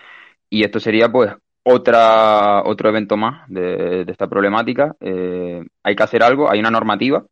[0.51, 4.97] Y esto sería, pues, otra, otro evento más de, de esta problemática.
[5.01, 7.25] Eh, hay que hacer algo, hay una normativa,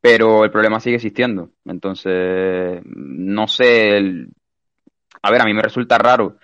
[0.00, 1.50] pero el problema sigue existiendo.
[1.64, 4.28] Entonces, no sé, el-
[5.22, 6.36] a ver, a mí me resulta raro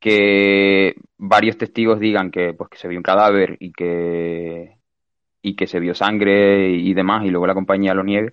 [0.00, 4.78] que varios testigos digan que, pues, que se vio un cadáver y que,
[5.42, 8.30] y que se vio sangre y demás, y luego la compañía lo niegue.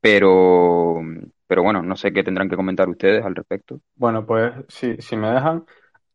[0.00, 1.00] Pero,
[1.46, 3.80] pero bueno, no sé qué tendrán que comentar ustedes al respecto.
[3.96, 5.66] Bueno, pues si, si me dejan,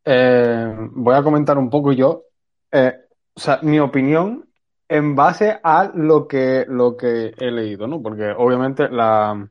[0.04, 2.24] eh, voy a comentar un poco yo,
[2.72, 2.94] eh,
[3.34, 4.48] o sea, mi opinión
[4.88, 8.00] en base a lo que, lo que he leído, ¿no?
[8.00, 9.48] Porque obviamente la,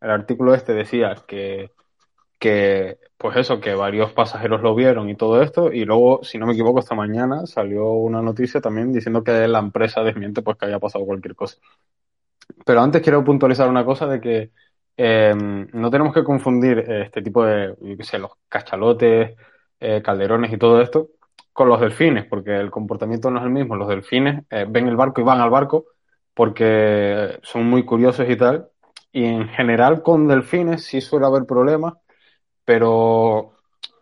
[0.00, 1.72] el artículo este decía que,
[2.46, 6.46] que, pues eso, que varios pasajeros lo vieron y todo esto, y luego, si no
[6.46, 10.66] me equivoco, esta mañana salió una noticia también diciendo que la empresa desmiente pues que
[10.66, 11.58] haya pasado cualquier cosa.
[12.64, 14.50] Pero antes quiero puntualizar una cosa de que
[14.96, 15.34] eh,
[15.72, 19.36] no tenemos que confundir eh, este tipo de, yo sé, los cachalotes,
[19.80, 21.10] eh, calderones y todo esto
[21.52, 23.76] con los delfines, porque el comportamiento no es el mismo.
[23.76, 25.86] Los delfines eh, ven el barco y van al barco
[26.34, 28.68] porque son muy curiosos y tal.
[29.12, 31.94] Y en general con delfines sí suele haber problemas,
[32.66, 33.52] pero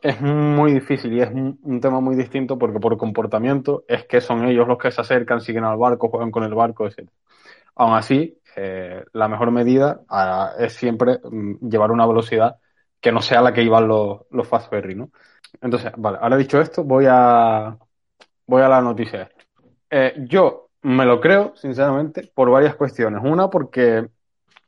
[0.02, 4.44] es muy difícil y es un, tema muy distinto porque por comportamiento es que son
[4.46, 7.08] ellos los que se acercan, siguen al barco, juegan con el barco, etc.
[7.76, 12.56] Aún así, eh, la mejor medida ah, es siempre mm, llevar una velocidad
[13.00, 15.10] que no sea la que iban los, los fast ferry, ¿no?
[15.60, 17.76] Entonces, vale, ahora dicho esto, voy a,
[18.46, 19.30] voy a la noticia.
[19.90, 23.22] Eh, yo me lo creo, sinceramente, por varias cuestiones.
[23.22, 24.08] Una, porque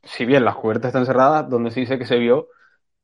[0.03, 2.47] si bien las cubiertas están cerradas, donde se dice que se vio,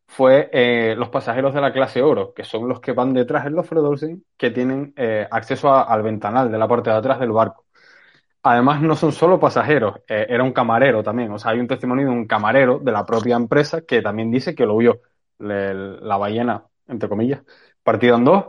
[0.08, 3.54] fue eh, los pasajeros de la clase oro, que son los que van detrás en
[3.56, 7.66] los Fredolsen, que tienen eh, acceso al ventanal de la parte de atrás del barco.
[8.44, 11.32] Además, no son solo pasajeros, eh, era un camarero también.
[11.32, 14.56] O sea, hay un testimonio de un camarero de la propia empresa que también dice
[14.56, 15.02] que lo vio.
[15.40, 17.42] La ballena, entre comillas,
[17.84, 18.46] partida en dos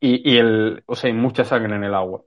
[0.00, 2.22] y, y el, o sea, hay mucha sangre en el agua.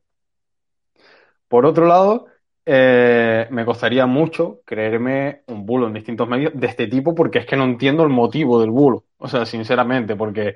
[1.47, 2.27] Por otro lado,
[2.73, 7.45] eh, me costaría mucho creerme un bulo en distintos medios de este tipo porque es
[7.45, 9.03] que no entiendo el motivo del bulo.
[9.17, 10.55] O sea, sinceramente, porque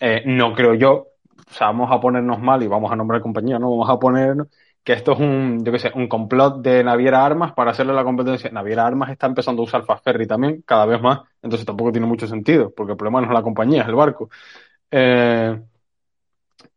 [0.00, 3.60] eh, no creo yo, o sea, vamos a ponernos mal y vamos a nombrar compañía,
[3.60, 3.70] ¿no?
[3.70, 4.34] Vamos a poner
[4.82, 8.02] que esto es un, yo qué sé, un complot de Naviera Armas para hacerle la
[8.02, 8.50] competencia.
[8.50, 12.08] Naviera Armas está empezando a usar Fast Ferry también, cada vez más, entonces tampoco tiene
[12.08, 14.28] mucho sentido, porque el problema no es la compañía, es el barco.
[14.90, 15.56] Eh,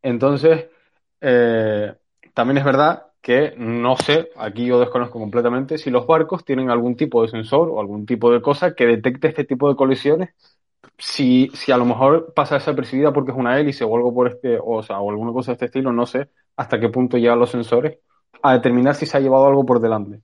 [0.04, 0.68] entonces,
[2.34, 6.96] también es verdad que no sé, aquí yo desconozco completamente si los barcos tienen algún
[6.98, 10.30] tipo de sensor o algún tipo de cosa que detecte este tipo de colisiones.
[10.98, 14.60] Si, si a lo mejor pasa desapercibida porque es una hélice o algo por este,
[14.64, 17.52] o, sea, o alguna cosa de este estilo, no sé hasta qué punto llegan los
[17.52, 18.00] sensores
[18.44, 20.22] a determinar si se ha llevado algo por delante.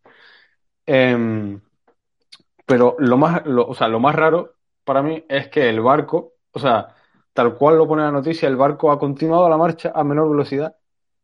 [0.87, 1.61] Em,
[2.65, 6.33] pero lo más, lo- o sea, lo más raro para mí es que el barco,
[6.51, 6.95] o sea,
[7.33, 10.75] tal cual lo pone la noticia, el barco ha continuado la marcha a menor velocidad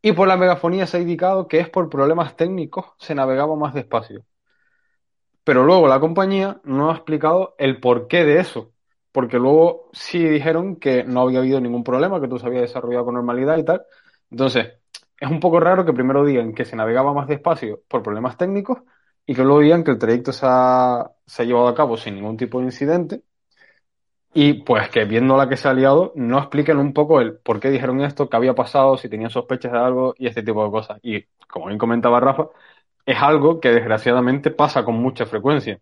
[0.01, 3.73] y por la megafonía se ha indicado que es por problemas técnicos se navegaba más
[3.73, 4.25] despacio.
[5.43, 8.71] Pero luego la compañía no ha explicado el porqué de eso,
[9.12, 13.05] porque luego sí dijeron que no había habido ningún problema, que todo se había desarrollado
[13.05, 13.83] con normalidad y tal.
[14.29, 14.73] Entonces,
[15.19, 18.79] es un poco raro que primero digan que se navegaba más despacio por problemas técnicos
[19.25, 22.15] y que luego digan que el trayecto se ha, se ha llevado a cabo sin
[22.15, 23.23] ningún tipo de incidente
[24.33, 27.59] y pues que viendo la que se ha liado no expliquen un poco el por
[27.59, 30.71] qué dijeron esto, qué había pasado, si tenían sospechas de algo y este tipo de
[30.71, 30.99] cosas.
[31.03, 32.47] Y como bien comentaba Rafa,
[33.05, 35.79] es algo que desgraciadamente pasa con mucha frecuencia.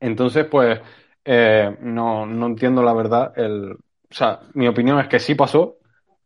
[0.00, 0.80] Entonces, pues,
[1.24, 3.32] eh, no, no entiendo la verdad.
[3.36, 3.78] El, o
[4.10, 5.78] sea, mi opinión es que sí pasó,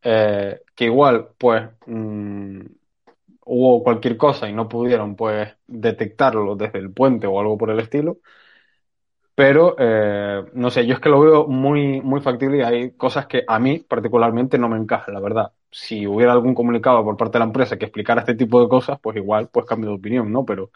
[0.02, 2.60] eh, que igual, pues, mm,
[3.46, 7.80] hubo cualquier cosa y no pudieron, pues, detectarlo desde el puente o algo por el
[7.80, 8.18] estilo.
[9.34, 13.26] Pero, eh, no sé, yo es que lo veo muy, muy factible y hay cosas
[13.26, 15.52] que a mí particularmente no me encajan, la verdad.
[15.70, 18.98] Si hubiera algún comunicado por parte de la empresa que explicara este tipo de cosas,
[19.00, 20.44] pues igual, pues cambio de opinión, ¿no?
[20.44, 20.70] Pero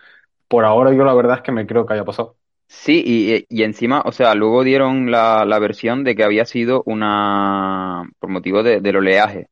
[0.48, 2.36] por ahora yo la verdad es que me creo que haya pasado.
[2.68, 6.82] Sí, y, y encima, o sea, luego dieron la, la versión de que había sido
[6.86, 9.48] una por motivo de, del oleaje.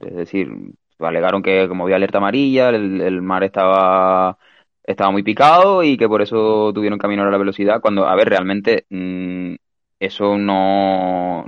[0.00, 0.50] Es decir,
[0.98, 4.38] alegaron que como había alerta amarilla, el, el mar estaba,
[4.84, 7.80] estaba muy picado y que por eso tuvieron que aminorar la velocidad.
[7.80, 9.54] Cuando, a ver, realmente mm,
[10.00, 11.44] eso no,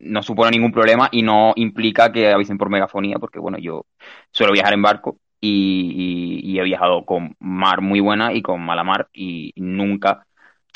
[0.00, 3.86] no supone ningún problema y no implica que avisen por megafonía, porque bueno, yo
[4.30, 8.60] suelo viajar en barco y, y- y he viajado con mar muy buena y con
[8.62, 10.26] mala mar y nunca,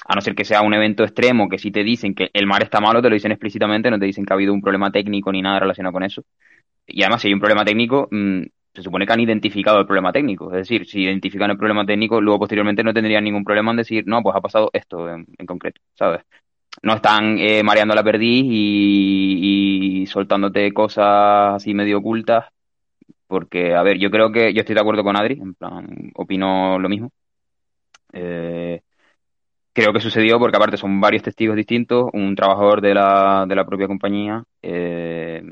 [0.06, 2.62] a no ser que sea un evento extremo, que si te dicen que el mar
[2.62, 5.32] está malo, te lo dicen explícitamente, no te dicen que ha habido un problema técnico
[5.32, 6.24] ni nada relacionado con eso.
[6.86, 8.42] Y además, si hay un problema técnico, mm,
[8.78, 10.46] se supone que han identificado el problema técnico.
[10.52, 14.04] Es decir, si identifican el problema técnico, luego posteriormente no tendrían ningún problema en decir,
[14.06, 16.22] no, pues ha pasado esto en, concreto, ¿sabes?
[16.82, 22.46] No están eh, mareando la perdiz y, y soltándote cosas así medio ocultas.
[23.26, 26.78] Porque, a ver, yo creo que yo estoy de acuerdo con Adri, en plan, opino
[26.78, 27.10] lo mismo.
[28.12, 28.80] Eh,
[29.82, 33.64] creo que sucedió porque aparte son varios testigos distintos, un trabajador de la, de la
[33.66, 34.44] propia compañía.
[34.62, 35.42] eh,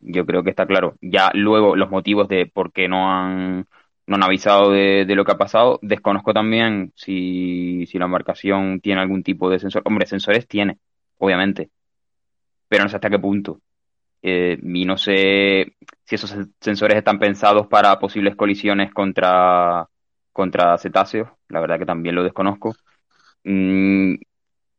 [0.00, 0.96] yo creo que está claro.
[1.00, 3.66] Ya luego los motivos de por qué no han,
[4.06, 5.78] no han avisado de, lo que ha pasado.
[5.82, 9.82] Desconozco también si, si la embarcación tiene algún tipo de sensor.
[9.84, 10.78] Hombre, sensores tiene,
[11.18, 11.70] obviamente,
[12.68, 13.60] pero no sé hasta qué punto.
[14.22, 19.88] Eh, y no sé si esos sen- sensores están pensados para posibles colisiones contra,
[20.32, 21.30] contra cetáceos.
[21.48, 22.74] La verdad que también lo desconozco.
[23.44, 24.16] Mm,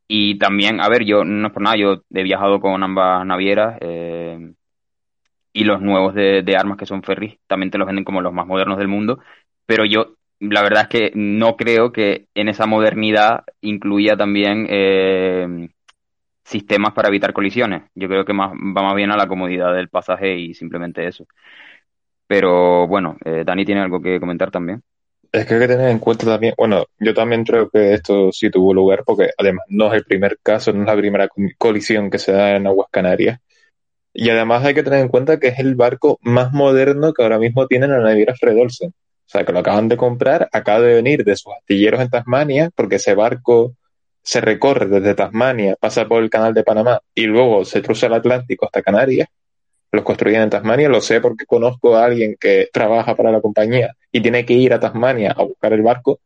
[0.08, 3.78] y también, a ver, yo no es por nada, yo he viajado con ambas navieras
[3.80, 4.54] eh,
[5.52, 8.46] y los nuevos de, armas que son ferries también te los venden como los más
[8.46, 9.20] modernos del mundo,
[9.66, 15.70] pero yo la verdad es que no creo que en esa modernidad incluya también eh,
[16.44, 17.84] sistemas para evitar colisiones.
[17.94, 21.26] Yo creo que más, va más bien a la comodidad del pasaje y simplemente eso.
[22.26, 24.82] Pero bueno, eh, Dani tiene algo que comentar también.
[25.34, 28.50] Es que hay que tener en cuenta también, bueno, yo también creo que esto sí
[28.50, 32.08] tuvo lugar porque además no es el primer caso, no es la primera co- colisión
[32.08, 33.40] que se da en aguas Canarias.
[34.14, 37.38] Y además hay que tener en cuenta que es el barco más moderno que ahora
[37.38, 38.90] mismo tiene la naviera Fred Olsen.
[38.90, 42.70] O sea, que lo acaban de comprar, acaba de venir de sus astilleros en Tasmania,
[42.76, 43.74] porque ese barco
[44.22, 48.14] se recorre desde Tasmania, pasa por el canal de Panamá y luego se cruza el
[48.14, 49.28] Atlántico hasta Canarias.
[49.94, 53.96] Los construyen en Tasmania, lo sé porque conozco a alguien que trabaja para la compañía
[54.10, 56.20] y tiene que ir a Tasmania a buscar el barco.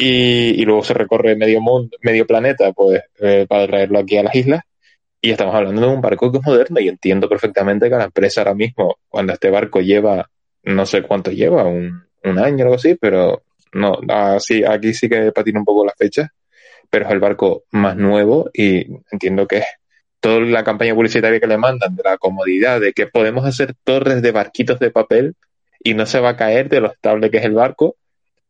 [0.00, 4.34] y, luego se recorre medio mundo, medio planeta pues eh, para traerlo aquí a las
[4.34, 4.62] islas.
[5.20, 8.42] Y estamos hablando de un barco que es moderno y entiendo perfectamente que la empresa
[8.42, 10.30] ahora mismo, cuando este barco lleva,
[10.64, 15.08] no sé cuánto lleva, un, un año o algo así, pero no, así, aquí sí
[15.08, 16.28] que patina un poco las fechas,
[16.90, 19.66] pero es el barco más nuevo y entiendo que es
[20.20, 24.22] toda la campaña publicitaria que le mandan de la comodidad, de que podemos hacer torres
[24.22, 25.34] de barquitos de papel
[25.82, 27.96] y no se va a caer de lo estable que es el barco.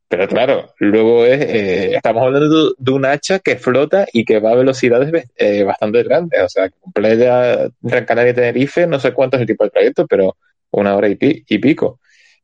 [0.08, 4.52] Pero claro, luego es, eh, estamos hablando de, un hacha que flota y que va
[4.52, 6.40] a velocidades eh, bastante grandes.
[6.42, 10.36] O sea, completa Gran Canaria Tenerife, no sé cuánto es el tipo de trayecto, pero
[10.70, 12.00] una hora y pico.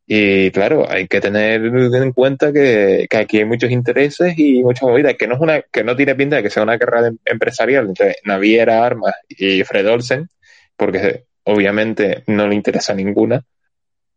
[0.07, 4.83] Y claro, hay que tener en cuenta que, que aquí hay muchos intereses y muchas
[4.89, 7.17] movidas, que no es una, que no tiene pinta de que sea una carrera de-
[7.25, 10.29] empresarial entre Naviera Armas y Fred Olsen,
[10.77, 13.43] porque obviamente no le interesa ninguna.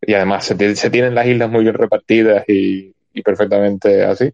[0.02, 4.32] Y además se, ti- se tienen las islas muy bien repartidas y, y perfectamente así.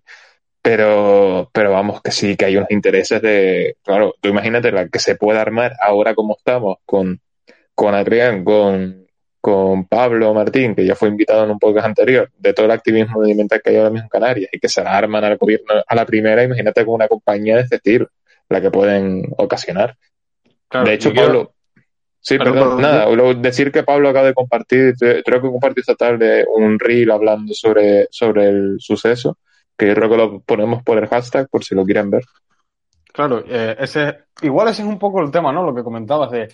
[0.61, 4.99] Pero, pero vamos, que sí, que hay unos intereses de, claro, tú imagínate la que
[4.99, 7.21] se pueda armar ahora como estamos con,
[7.75, 9.02] con Adrián, con,
[9.43, 13.19] con Pablo Martín, que ya fue invitado en un podcast anterior, de todo el activismo
[13.19, 15.95] medioambiental que hay ahora mismo en Canarias y que se la arman al gobierno a
[15.95, 18.07] la primera, imagínate con una compañía de este estilo,
[18.47, 19.97] la que pueden ocasionar.
[20.69, 21.53] Claro, de hecho, yo quiero- Pablo,
[22.21, 26.79] sí, perdón, nada, decir que Pablo acaba de compartir, creo que compartió esta tarde un
[26.79, 29.39] reel hablando sobre, sobre el suceso,
[29.77, 32.23] que yo creo que lo ponemos por el hashtag por si lo quieren ver.
[33.11, 35.63] Claro, eh, ese, igual ese es un poco el tema, ¿no?
[35.63, 36.47] Lo que comentabas de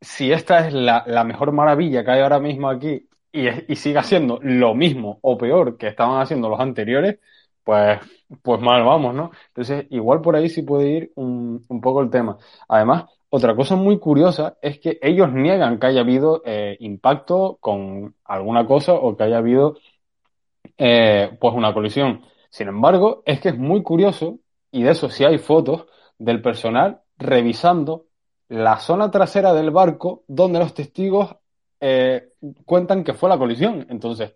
[0.00, 4.38] si esta es la, mejor maravilla que hay ahora mismo aquí y, y sigue siendo
[4.42, 7.18] lo mismo o peor que estaban haciendo los anteriores,
[7.64, 7.98] pues,
[8.42, 9.32] pues mal vamos, ¿no?
[9.48, 12.38] Entonces, igual por ahí sí puede ir un, un poco el tema.
[12.68, 18.14] Además, otra cosa muy curiosa es que ellos niegan que haya habido eh, impacto con
[18.24, 19.76] alguna cosa o que haya habido
[20.78, 22.22] eh, pues una colisión.
[22.50, 24.38] Sin embargo, es que es muy curioso,
[24.70, 25.86] y de eso sí hay fotos,
[26.18, 28.05] del personal revisando
[28.48, 31.36] la zona trasera del barco donde los testigos
[31.80, 32.32] eh,
[32.64, 33.86] cuentan que fue la colisión.
[33.90, 34.34] Entonces,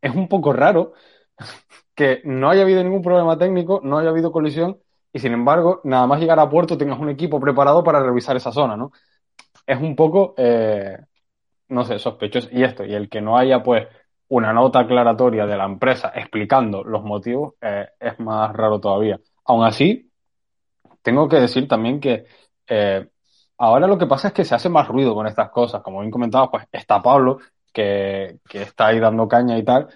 [0.00, 0.92] es un poco raro
[1.94, 4.78] que no haya habido ningún problema técnico, no haya habido colisión,
[5.12, 8.52] y sin embargo, nada más llegar a puerto tengas un equipo preparado para revisar esa
[8.52, 8.92] zona, ¿no?
[9.66, 10.98] Es un poco, eh,
[11.68, 12.48] no sé, sospechoso.
[12.52, 13.88] Y esto, y el que no haya, pues,
[14.28, 19.18] una nota aclaratoria de la empresa explicando los motivos, eh, es más raro todavía.
[19.44, 20.10] Aún así,
[21.02, 22.26] tengo que decir también que
[23.58, 25.82] ahora lo que pasa es que se hace más ruido con estas cosas.
[25.82, 27.38] Como bien comentaba, pues está Pablo,
[27.72, 29.88] que, que está ahí dando caña y tal,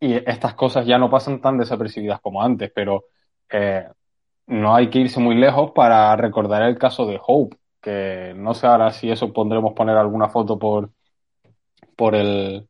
[0.00, 3.04] y estas cosas ya no pasan tan desapercibidas como antes, pero
[3.50, 3.88] eh,
[4.48, 8.66] no hay que irse muy lejos para recordar el caso de Hope, que no sé
[8.66, 10.90] ahora si eso pondremos poner alguna foto por,
[11.96, 12.68] por el,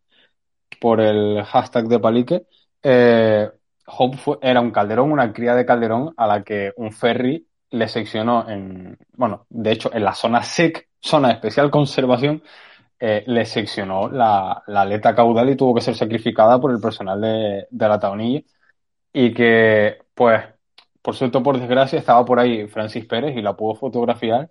[0.80, 2.46] por el hashtag de Palique.
[2.82, 3.50] Eh,
[3.86, 7.88] Hope fue- era un calderón, una cría de calderón a la que un ferry le
[7.88, 12.42] seccionó en, bueno, de hecho, en la zona SEC, zona de especial conservación,
[13.00, 17.20] eh, le seccionó la, la aleta caudal y tuvo que ser sacrificada por el personal
[17.20, 18.42] de, de la taonilla.
[19.12, 20.42] Y que, pues,
[21.02, 24.50] por suerte por desgracia, estaba por ahí Francis Pérez y la pudo fotografiar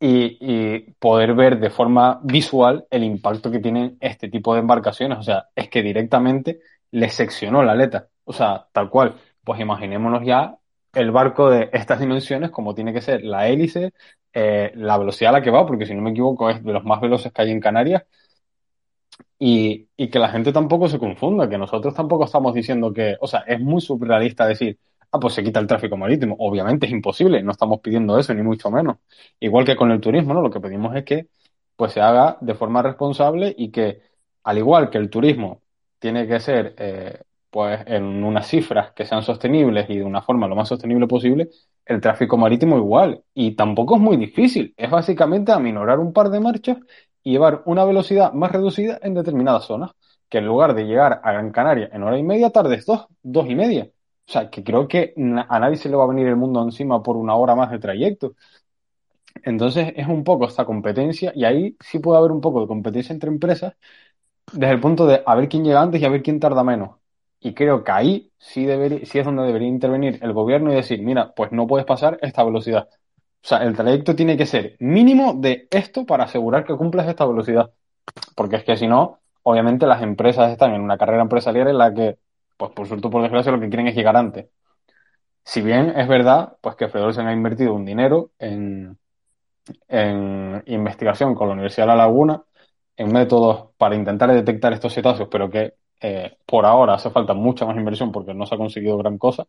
[0.00, 5.18] y, y poder ver de forma visual el impacto que tienen este tipo de embarcaciones.
[5.18, 6.60] O sea, es que directamente
[6.92, 8.08] le seccionó la aleta.
[8.24, 9.16] O sea, tal cual.
[9.44, 10.56] Pues imaginémonos ya
[10.92, 13.92] el barco de estas dimensiones, como tiene que ser la hélice,
[14.32, 16.84] eh, la velocidad a la que va, porque si no me equivoco es de los
[16.84, 18.04] más veloces que hay en Canarias.
[19.38, 23.40] Y, que la gente tampoco se confunda, que nosotros tampoco estamos diciendo que, o sea,
[23.40, 24.78] es muy surrealista decir,
[25.12, 26.36] ah, pues se quita el tráfico marítimo.
[26.38, 28.98] Obviamente es imposible, no estamos pidiendo eso, ni mucho menos.
[29.40, 30.42] Igual que con el turismo, ¿no?
[30.42, 31.28] Lo que pedimos es que
[31.76, 34.02] pues se haga de forma responsable y que,
[34.44, 35.62] al igual que el turismo
[35.98, 40.46] tiene que ser eh, pues en unas cifras que sean sostenibles y de una forma
[40.48, 41.48] lo más sostenible posible,
[41.84, 43.22] el tráfico marítimo igual.
[43.34, 46.78] Y tampoco es muy difícil, es básicamente aminorar un par de marchas
[47.22, 49.90] y llevar una velocidad más reducida en determinadas zonas,
[50.28, 53.48] que en lugar de llegar a Gran Canaria en hora y media, tardes dos, dos
[53.48, 53.90] y media.
[54.28, 55.12] O sea, que creo que
[55.48, 57.80] a nadie se le va a venir el mundo encima por una hora más de
[57.80, 58.34] trayecto.
[59.42, 63.12] Entonces es un poco esta competencia y ahí sí puede haber un poco de competencia
[63.12, 63.74] entre empresas
[64.52, 66.99] desde el punto de a ver quién llega antes y a ver quién tarda menos.
[67.40, 71.02] Y creo que ahí sí, debería, sí es donde debería intervenir el gobierno y decir,
[71.02, 72.88] mira, pues no puedes pasar esta velocidad.
[73.42, 77.26] O sea, el trayecto tiene que ser mínimo de esto para asegurar que cumplas esta
[77.26, 77.70] velocidad.
[78.36, 81.94] Porque es que si no, obviamente las empresas están en una carrera empresarial en la
[81.94, 82.18] que,
[82.58, 84.46] pues por suerte por desgracia, lo que quieren es llegar antes.
[85.44, 88.98] Si bien es verdad, pues que Fredolsen ha invertido un dinero en,
[89.88, 92.42] en investigación con la Universidad de La Laguna,
[92.96, 97.66] en métodos para intentar detectar estos cetáceos, pero que eh, por ahora hace falta mucha
[97.66, 99.46] más inversión porque no se ha conseguido gran cosa.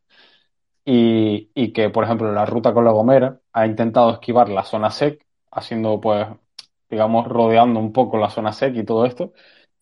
[0.85, 5.23] y, que, por ejemplo, la ruta con la Gomera ha intentado esquivar la zona SEC,
[5.51, 6.27] haciendo, pues,
[6.89, 9.33] digamos, rodeando un poco la zona SEC y todo esto,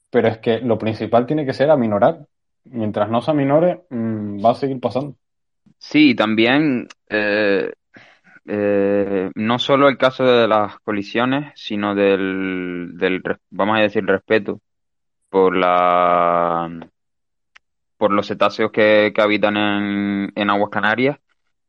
[0.09, 2.25] pero es que lo principal tiene que ser aminorar.
[2.65, 5.15] Mientras no se aminore, mm, va a seguir pasando.
[5.77, 7.71] Sí, también eh,
[8.45, 14.59] eh, no solo el caso de las colisiones, sino del, del, vamos a decir, respeto
[15.29, 16.69] por la,
[17.97, 21.17] por los cetáceos que, que habitan en, en aguas canarias,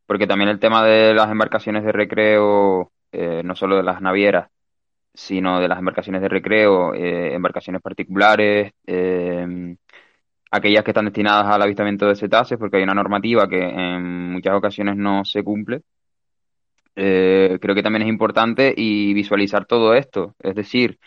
[0.07, 4.51] porque también el tema de las embarcaciones de recreo, eh, no solo de las navieras,
[5.15, 9.77] sino de las embarcaciones de recreo, eh, embarcaciones particulares, eh,
[10.51, 14.55] aquellas que están destinadas al avistamiento de cetáceos, porque hay una normativa que en muchas
[14.55, 15.83] ocasiones no se cumple.
[16.97, 20.35] Eh, creo que también es importante y visualizar todo esto.
[20.41, 20.99] Es decir,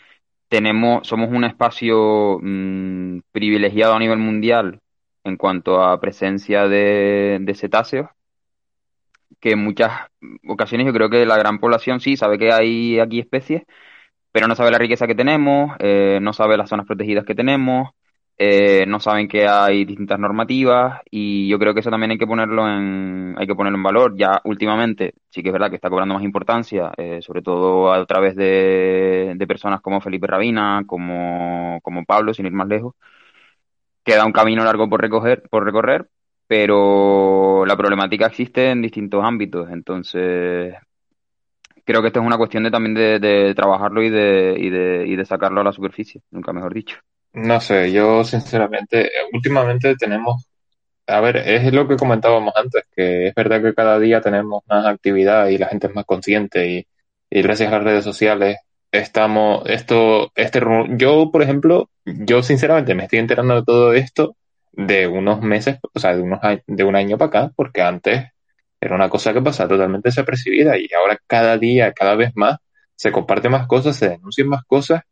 [0.54, 4.78] tenemos, somos un espacio mm, privilegiado a nivel mundial
[5.24, 8.08] en cuanto a presencia de, cetáceos,
[9.40, 9.90] que en muchas
[10.46, 13.64] ocasiones yo creo que la gran población sí sabe que hay aquí especies,
[14.30, 17.90] pero no sabe la riqueza que tenemos, eh, no sabe las zonas protegidas que tenemos,
[18.38, 22.26] eh, no saben que hay distintas normativas y yo creo que eso también hay que
[22.26, 24.14] ponerlo en, hay que ponerlo en valor.
[24.16, 28.04] Ya últimamente sí que es verdad que está cobrando más importancia, eh, sobre todo a
[28.06, 32.94] través de, de personas como Felipe Rabina, como, como Pablo, sin ir más lejos.
[34.04, 36.08] Queda un camino largo por recoger, por recorrer,
[36.46, 40.74] pero la problemática existe en distintos ámbitos, entonces
[41.84, 45.04] creo que esto es una cuestión de también de, de trabajarlo y de, y de,
[45.06, 46.98] y de sacarlo a la superficie, nunca mejor dicho.
[47.34, 50.48] No sé, yo sinceramente, eh, últimamente tenemos,
[51.06, 54.86] a ver, es lo que comentábamos antes, que es verdad que cada día tenemos más
[54.86, 56.86] actividad y la gente es más consciente y,
[57.30, 58.58] y gracias a las redes sociales
[58.92, 60.60] estamos, esto, este,
[60.96, 64.36] yo, por ejemplo, yo sinceramente me estoy enterando de todo esto
[64.72, 68.28] de unos meses, o sea, de unos, de un año para acá, porque antes
[68.80, 72.58] era una cosa que pasaba totalmente desapercibida y ahora cada día, cada vez más,
[72.96, 75.02] se comparten más cosas, se denuncian más cosas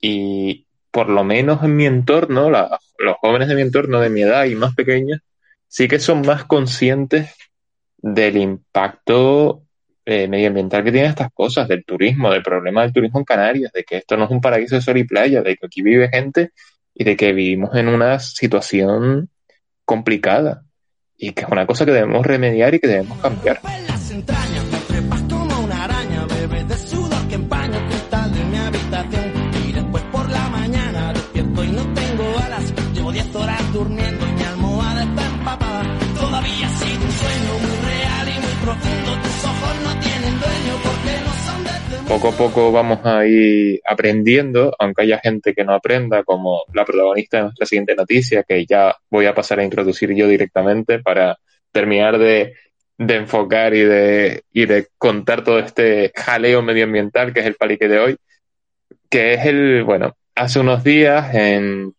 [0.00, 4.22] y por lo menos en mi entorno, la- los jóvenes de mi entorno, de mi
[4.22, 5.20] edad y más pequeños,
[5.66, 7.34] sí que son más conscientes
[7.98, 9.62] del impacto
[10.10, 13.84] eh, medioambiental que tienen estas cosas, del turismo, del problema del turismo en Canarias, de
[13.84, 16.52] que esto no es un paraíso de sol y playa, de que aquí vive gente
[16.94, 19.28] y de que vivimos en una situación
[19.84, 20.62] complicada
[21.16, 23.60] y que es una cosa que debemos remediar y que debemos cambiar.
[42.18, 46.84] Poco a poco vamos a ir aprendiendo, aunque haya gente que no aprenda, como la
[46.84, 51.38] protagonista de nuestra siguiente noticia, que ya voy a pasar a introducir yo directamente para
[51.70, 52.56] terminar de,
[52.98, 58.16] enfocar y de, contar todo este jaleo medioambiental que es el palique de hoy,
[59.08, 61.94] que es el, bueno, hace unos días en,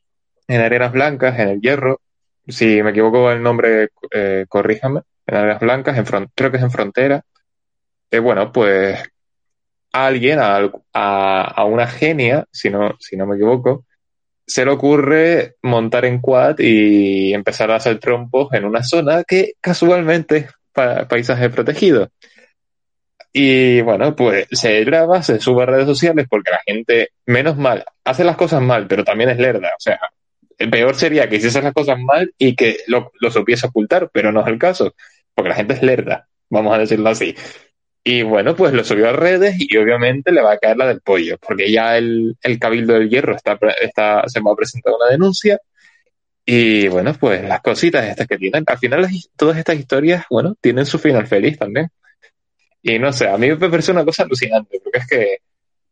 [0.50, 2.02] en Arenas Blancas, en el Hierro,
[2.46, 6.72] si me equivoco el nombre, eh, corríjame, en Arenas Blancas, en creo que es en
[6.72, 7.24] Frontera,
[8.12, 9.02] eh, bueno, pues
[9.94, 13.86] a alguien, a, a, a una genia, si no, si no me equivoco,
[14.48, 19.54] se le ocurre montar en quad y empezar a hacer trompos en una zona que
[19.62, 22.10] casualmente es pa- paisaje protegido.
[23.32, 27.86] Y bueno, pues se graba, se sube a redes sociales porque la gente, menos mal,
[28.04, 29.70] hace las cosas mal, pero también es lerda.
[29.78, 30.00] O sea,
[30.58, 34.32] el peor sería que hiciese las cosas mal y que lo, lo supiese ocultar, pero
[34.32, 34.96] no es el caso,
[35.36, 37.36] porque la gente es lerda, vamos a decirlo así.
[38.04, 41.02] Y bueno, pues lo subió a redes y obviamente le va a caer la del
[41.02, 45.12] pollo, porque ya el, el Cabildo del Hierro está, está, se va a presentar una
[45.12, 45.60] denuncia.
[46.46, 50.56] Y bueno, pues las cositas estas que tienen, al final las todas estas historias, bueno,
[50.60, 51.90] tienen su final feliz también.
[52.82, 55.38] Y no sé, a mí me parece una cosa alucinante, porque es que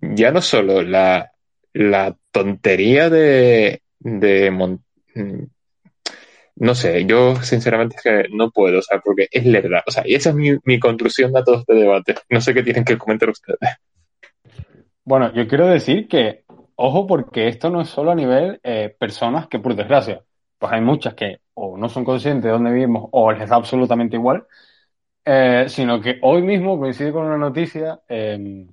[0.02, 1.32] ya no solo la,
[1.74, 4.52] la tontería de, de
[6.60, 9.84] no sé, yo sinceramente es que no puedo, o sea, porque es lerda.
[9.86, 12.16] O sea, y esa es mi, mi conclusión a todo este debate.
[12.30, 13.60] No sé qué tienen que comentar ustedes.
[15.04, 16.44] Bueno, yo quiero decir que,
[16.76, 20.24] ojo, porque esto no es solo a nivel eh, personas que, por desgracia,
[20.58, 24.16] pues hay muchas que o no son conscientes de dónde vivimos o les da absolutamente
[24.16, 24.46] igual,
[25.26, 28.68] eh, sino que hoy mismo coincide con una noticia eh,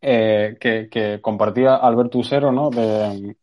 [0.00, 2.70] eh, que, que compartía Alberto Usero, ¿no?
[2.70, 3.36] De,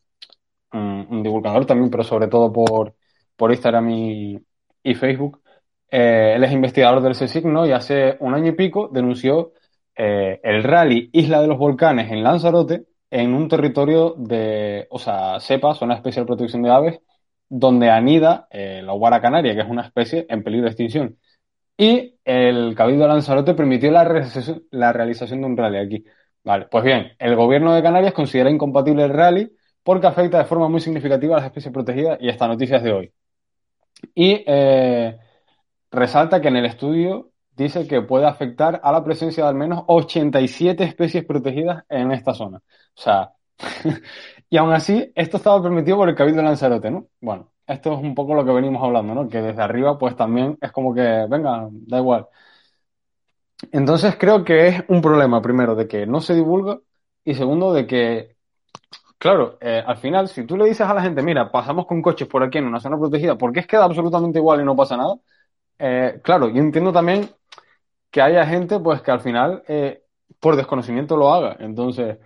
[0.72, 2.95] un, un divulgador también, pero sobre todo por,
[3.36, 4.38] por Instagram y,
[4.82, 5.40] y Facebook.
[5.90, 7.66] Eh, él es investigador del CSIC, ¿no?
[7.66, 9.52] Y hace un año y pico denunció
[9.94, 15.40] eh, el rally Isla de los Volcanes en Lanzarote en un territorio de, o sea,
[15.40, 17.00] CEPA, Zona de Especial Protección de Aves,
[17.48, 21.18] donde anida eh, la guara canaria, que es una especie en peligro de extinción.
[21.78, 26.04] Y el Cabildo de Lanzarote permitió la realización, la realización de un rally aquí.
[26.44, 30.68] Vale, pues bien, el gobierno de Canarias considera incompatible el rally porque afecta de forma
[30.68, 33.12] muy significativa a las especies protegidas y esta noticia es de hoy.
[34.14, 35.18] Y eh,
[35.90, 39.84] resalta que en el estudio dice que puede afectar a la presencia de al menos
[39.86, 42.58] 87 especies protegidas en esta zona.
[42.58, 43.32] O sea,
[44.50, 47.08] y aún así, esto estaba permitido por el Cabildo de Lanzarote, ¿no?
[47.20, 49.28] Bueno, esto es un poco lo que venimos hablando, ¿no?
[49.28, 52.28] Que desde arriba, pues también es como que, venga, da igual.
[53.72, 56.78] Entonces creo que es un problema, primero, de que no se divulga
[57.24, 58.36] y segundo, de que,
[59.18, 62.28] claro, eh, al final, si tú le dices a la gente, mira, pasamos con coches
[62.28, 65.16] por aquí en una zona protegida, porque es queda absolutamente igual y no pasa nada,
[65.78, 67.30] eh, claro, yo entiendo también
[68.10, 70.02] que haya gente, pues, que al final, eh,
[70.40, 71.56] por desconocimiento lo haga.
[71.60, 72.18] Entonces,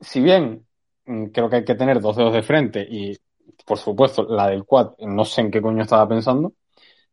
[0.00, 0.66] si bien
[1.06, 3.16] mm, creo que hay que tener dos dedos de frente y,
[3.66, 6.52] por supuesto, la del quad, no sé en qué coño estaba pensando,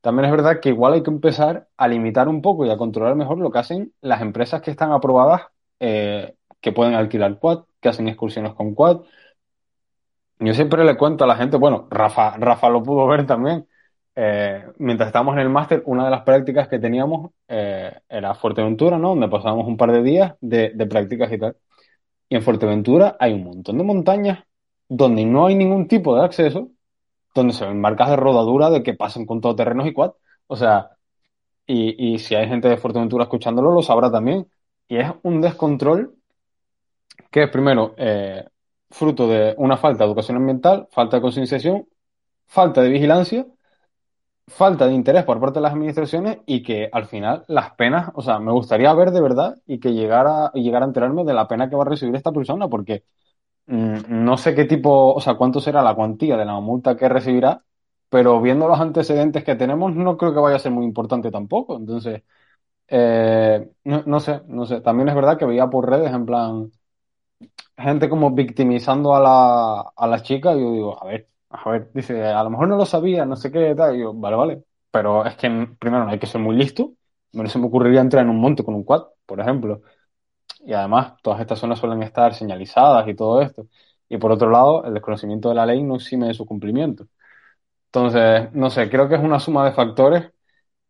[0.01, 3.15] también es verdad que igual hay que empezar a limitar un poco y a controlar
[3.15, 5.43] mejor lo que hacen las empresas que están aprobadas,
[5.79, 9.01] eh, que pueden alquilar quad, que hacen excursiones con quad.
[10.39, 13.67] Yo siempre le cuento a la gente, bueno, Rafa, Rafa lo pudo ver también.
[14.15, 18.97] eh, mientras estábamos en el máster, una de las prácticas que teníamos eh, era Fuerteventura,
[18.97, 19.09] ¿no?
[19.09, 21.57] Donde pasábamos un par de días de, de prácticas y tal.
[22.29, 24.39] Y en Fuerteventura hay un montón de montañas
[24.89, 26.69] donde no hay ningún tipo de acceso,
[27.35, 30.13] donde se ven marcas de rodadura de que pasan con todoterrenos y quad.
[30.47, 30.91] O sea,
[31.67, 34.47] y, y si hay gente de Fuerteventura escuchándolo, lo sabrá también.
[34.87, 36.15] Y es un descontrol
[37.31, 38.45] que es primero eh,
[38.89, 41.87] fruto de una falta de educación ambiental, falta de concienciación,
[42.47, 43.47] falta de vigilancia,
[44.47, 48.21] falta de interés por parte de las administraciones y que al final las penas, o
[48.21, 51.69] sea, me gustaría ver de verdad y que llegara, llegara a enterarme de la pena
[51.69, 53.03] que va a recibir esta persona, porque
[53.67, 57.09] mm, no sé qué tipo, o sea, cuánto será la cuantía de la multa que
[57.09, 57.63] recibirá,
[58.09, 61.77] pero viendo los antecedentes que tenemos, no creo que vaya a ser muy importante tampoco.
[61.77, 62.23] Entonces,
[62.87, 64.81] eh, no, no sé, no sé.
[64.81, 66.71] También es verdad que veía por redes en plan
[67.77, 71.91] gente como victimizando a la, a la chica y yo digo, a ver, a ver,
[71.93, 74.63] dice, a lo mejor no lo sabía, no sé qué, tal, y yo, vale, vale,
[74.91, 75.49] pero es que
[75.79, 76.93] primero no hay que ser muy listo,
[77.33, 79.81] no se me ocurriría entrar en un monte con un quad, por ejemplo,
[80.61, 83.67] y además todas estas zonas suelen estar señalizadas y todo esto,
[84.09, 87.07] y por otro lado, el desconocimiento de la ley no exime de su cumplimiento.
[87.87, 90.31] Entonces, no sé, creo que es una suma de factores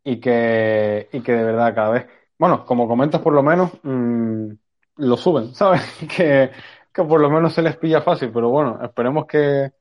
[0.03, 2.07] y que, y que de verdad cada vez,
[2.39, 4.51] bueno, como comentas por lo menos, mm,
[4.97, 5.81] lo suben, ¿sabes?
[6.15, 6.51] Que,
[6.96, 9.72] que por lo menos se les pilla fácil, pero bueno, esperemos que,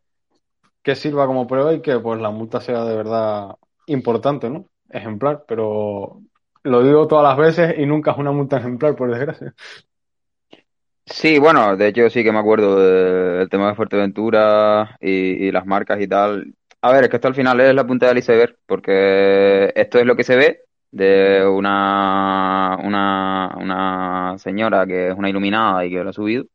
[0.83, 3.57] que sirva como prueba y que pues la multa sea de verdad
[3.87, 4.67] importante, ¿no?
[4.91, 6.23] Ejemplar, pero
[6.65, 9.55] lo digo todas las veces y nunca es una multa ejemplar, por desgracia.
[11.07, 15.11] Sí, bueno, de hecho sí que me acuerdo de- del tema de Fuerteventura y,
[15.49, 16.55] y las marcas y tal.
[16.81, 20.07] A ver, es que esto al final es la punta del iceberg, porque esto es
[20.07, 20.61] lo que se ve
[20.91, 26.47] de una, una, una señora que es una iluminada y que lo ha subido.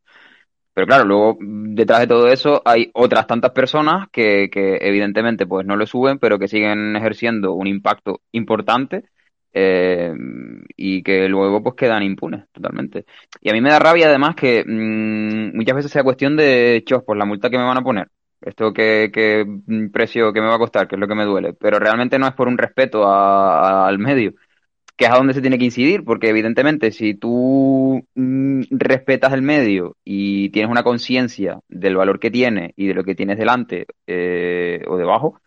[0.80, 5.46] Pero claro, luego mm, detrás de todo eso hay otras tantas personas que, que evidentemente
[5.46, 9.04] pues no lo suben, pero que siguen ejerciendo un impacto importante
[9.52, 10.14] eh,
[10.78, 13.04] y que luego pues quedan impunes totalmente.
[13.42, 17.04] Y a mí me da rabia además que mm, muchas veces sea cuestión de, chos,
[17.06, 18.08] pues la multa que me van a poner,
[18.40, 21.26] esto que, que mm, precio que me va a costar, que es lo que me
[21.26, 24.32] duele, pero realmente no es por un respeto a- al medio
[25.00, 29.42] que es a donde se tiene que incidir, porque evidentemente si tú mm, respetas el
[29.42, 33.88] medio y tienes una conciencia del valor que tiene y de lo que tienes delante
[34.08, 35.40] eh, o debajo,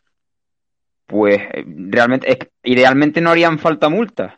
[1.04, 4.32] pues realmente, idealmente no harían falta multas.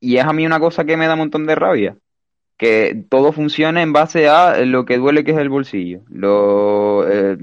[0.00, 1.98] Y es a mí una cosa que me da un montón de rabia,
[2.56, 6.00] que todo funcione en base a lo que duele que es el bolsillo.
[6.08, 7.36] Lo, eh,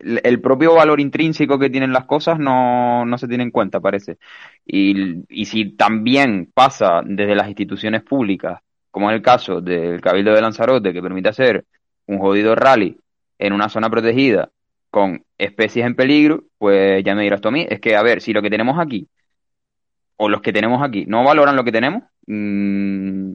[0.00, 4.18] el propio valor intrínseco que tienen las cosas no, no se tiene en cuenta, parece.
[4.66, 10.32] Y, y si también pasa desde las instituciones públicas, como es el caso del Cabildo
[10.32, 11.64] de Lanzarote, que permite hacer
[12.06, 12.98] un jodido rally
[13.38, 14.50] en una zona protegida
[14.90, 18.20] con especies en peligro, pues ya me dirás tú a mí, es que, a ver,
[18.20, 19.08] si lo que tenemos aquí,
[20.16, 23.32] o los que tenemos aquí, no valoran lo que tenemos, mm,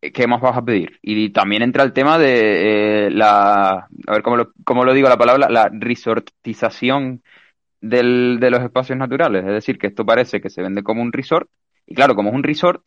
[0.00, 0.98] ¿qué más vas a pedir?
[1.02, 5.08] Y también entra el tema de eh, la, a ver cómo lo, cómo lo digo
[5.08, 7.22] la palabra, la resortización
[7.80, 9.44] del, de los espacios naturales.
[9.44, 11.48] Es decir, que esto parece que se vende como un resort.
[11.86, 12.84] Y claro, como es un resort,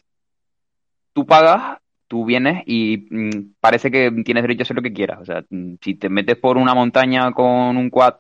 [1.14, 5.20] tú pagas, tú vienes y mm, parece que tienes derecho a hacer lo que quieras.
[5.22, 8.16] O sea, mm, si te metes por una montaña con un quad,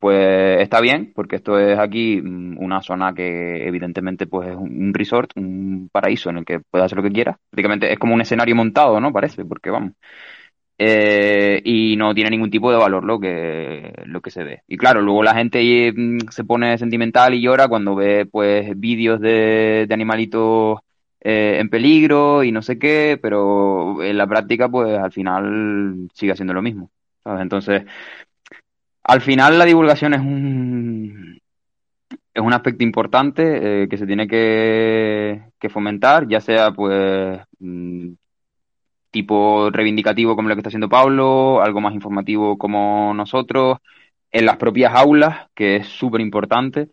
[0.00, 4.92] pues está bien, porque esto es aquí mm, una zona que evidentemente pues es un
[4.94, 7.36] resort, un paraíso en el que puedes hacer lo que quieras.
[7.50, 9.12] Prácticamente es como un escenario montado, ¿no?
[9.12, 9.92] Parece, porque vamos.
[10.78, 14.62] eh, y no tiene ningún tipo de valor lo que, lo que se ve.
[14.66, 19.20] Y claro, luego la gente mm, se pone sentimental y llora cuando ve pues vídeos
[19.20, 20.78] de, de animalitos
[21.20, 26.32] eh, en peligro y no sé qué, pero en la práctica pues al final sigue
[26.32, 26.90] haciendo lo mismo.
[27.22, 27.42] ¿sabes?
[27.42, 27.82] Entonces,
[29.04, 31.40] al final la divulgación es un,
[32.34, 38.12] es un aspecto importante eh, que se tiene que, que fomentar, ya sea pues mm,
[39.10, 43.78] tipo reivindicativo como lo que está haciendo Pablo, algo más informativo como nosotros,
[44.30, 46.90] en las propias aulas, que es súper importante,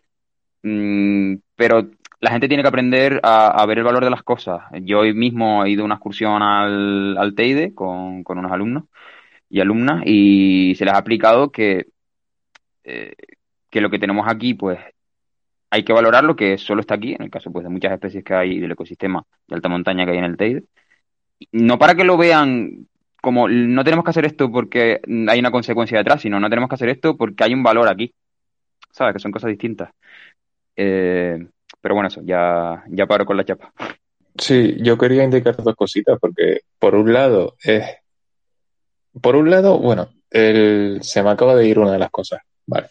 [0.62, 1.88] Mm, pero
[2.20, 4.62] la gente tiene que aprender a, ver el valor de las cosas.
[4.82, 8.84] Yo hoy mismo he ido a una excursión al, al Teide con, con unos alumnos
[9.50, 11.86] y alumnas y se les ha explicado que,
[12.88, 13.12] eh,
[13.70, 14.78] que lo que tenemos aquí, pues
[15.70, 18.24] hay que valorar lo que solo está aquí, en el caso pues de muchas especies
[18.24, 20.64] que hay del ecosistema de alta montaña que hay en el Teide.
[21.52, 22.86] No para que lo vean
[23.20, 26.76] como no tenemos que hacer esto porque hay una consecuencia detrás, sino no tenemos que
[26.76, 28.14] hacer esto porque hay un valor aquí.
[28.90, 29.14] ¿Sabes?
[29.14, 29.90] Que son cosas distintas.
[30.74, 31.46] Eh,
[31.80, 33.72] pero bueno, eso, ya, ya paro con la chapa.
[34.36, 37.84] Sí, yo quería indicar dos cositas, porque por un lado es.
[39.20, 42.40] Por un lado, bueno, el, se me acaba de ir una de las cosas.
[42.68, 42.88] Vale.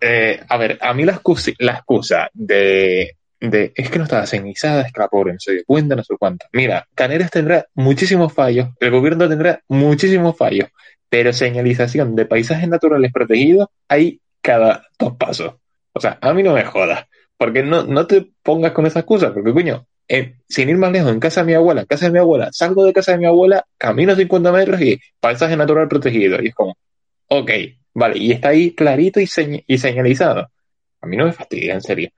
[0.00, 4.26] Eh, a ver, a mí la excusa, la excusa de, de es que no estaba
[4.26, 6.46] señalizada, es que la pobre no se dio cuenta, no sé cuánto.
[6.52, 10.68] Mira, Canarias tendrá muchísimos fallos, el gobierno tendrá muchísimos fallos,
[11.08, 15.54] pero señalización de paisajes naturales protegidos hay cada dos pasos.
[15.92, 17.06] O sea, a mí no me jodas.
[17.36, 21.12] Porque no, no te pongas con esa excusa, porque coño, eh, sin ir más lejos,
[21.12, 23.26] en casa de mi abuela, en casa de mi abuela, salgo de casa de mi
[23.26, 26.42] abuela, camino 50 metros y paisaje natural protegido.
[26.42, 26.76] Y es como,
[27.38, 27.50] ok,
[27.94, 30.48] vale, y está ahí clarito y, señ- y señalizado.
[31.00, 32.10] A mí no me fastidia, en serio.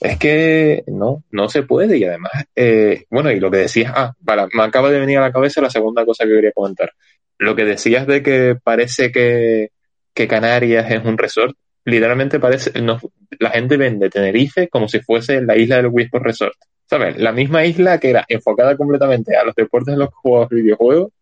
[0.00, 4.14] Es que no, no se puede y además, eh, bueno, y lo que decías, ah,
[4.20, 6.92] vale, me acaba de venir a la cabeza la segunda cosa que quería comentar.
[7.38, 9.70] Lo que decías de que parece que,
[10.14, 12.98] que Canarias es un resort, literalmente parece, no,
[13.38, 16.54] la gente vende Tenerife como si fuese la isla del Whisper Resort.
[16.86, 17.18] ¿Sabes?
[17.18, 21.12] La misma isla que era enfocada completamente a los deportes de los juegos videojuegos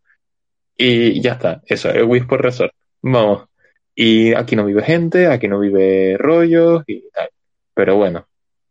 [0.76, 1.62] y ya está.
[1.66, 2.72] Eso, el Whisper Resort.
[3.02, 3.48] Vamos.
[3.94, 7.28] Y aquí no vive gente, aquí no vive rollos y tal.
[7.74, 8.26] Pero bueno,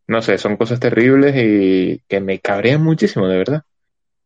[0.07, 3.63] no sé, son cosas terribles y que me cabrean muchísimo, de verdad.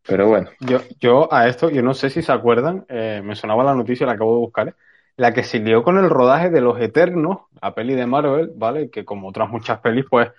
[0.04, 3.64] Pero bueno, Yo, yo a esto, yo no sé si se acuerdan, eh, me sonaba
[3.64, 4.74] la noticia, la acabo de buscar, ¿eh?
[5.18, 8.90] la que se lió con el rodaje de Los Eternos, la peli de Marvel, ¿vale?
[8.90, 10.30] Que como otras muchas pelis, pues,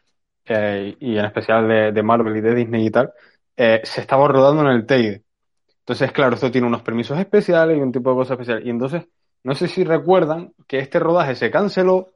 [0.47, 3.13] eh, y en especial de, de Marvel y de Disney y tal,
[3.57, 5.23] eh, se estaba rodando en el Teide.
[5.81, 8.67] Entonces, claro, esto tiene unos permisos especiales y un tipo de cosas especiales.
[8.67, 9.05] Y entonces,
[9.45, 12.09] no sé si recuerdan que este rodaje se canceló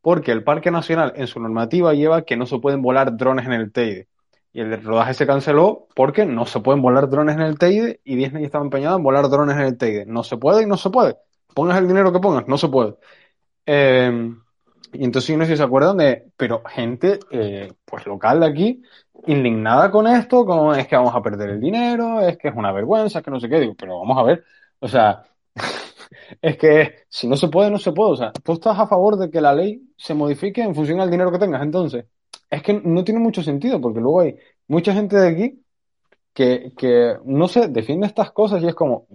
[0.00, 3.52] porque el Parque Nacional en su normativa lleva que no se pueden volar drones en
[3.52, 4.08] el Teide.
[4.52, 8.16] Y el rodaje se canceló porque no se pueden volar drones en el Teide y
[8.16, 10.04] Disney estaba empeñado en volar drones en el Teide.
[10.06, 11.16] No se puede y no se puede.
[11.54, 12.94] Pongas el dinero que pongas, no se puede.
[13.64, 14.32] Eh,
[14.92, 18.82] y entonces no sé si se acuerdan de, pero gente, eh, pues local de aquí,
[19.26, 22.72] indignada con esto, como es que vamos a perder el dinero, es que es una
[22.72, 24.44] vergüenza, es que no sé qué, digo, pero vamos a ver,
[24.80, 25.24] o sea,
[26.40, 29.16] es que si no se puede, no se puede, o sea, tú estás a favor
[29.16, 32.06] de que la ley se modifique en función al dinero que tengas, entonces,
[32.50, 34.36] es que no tiene mucho sentido, porque luego hay
[34.68, 35.62] mucha gente de aquí
[36.32, 39.06] que, que, no sé, defiende estas cosas y es como,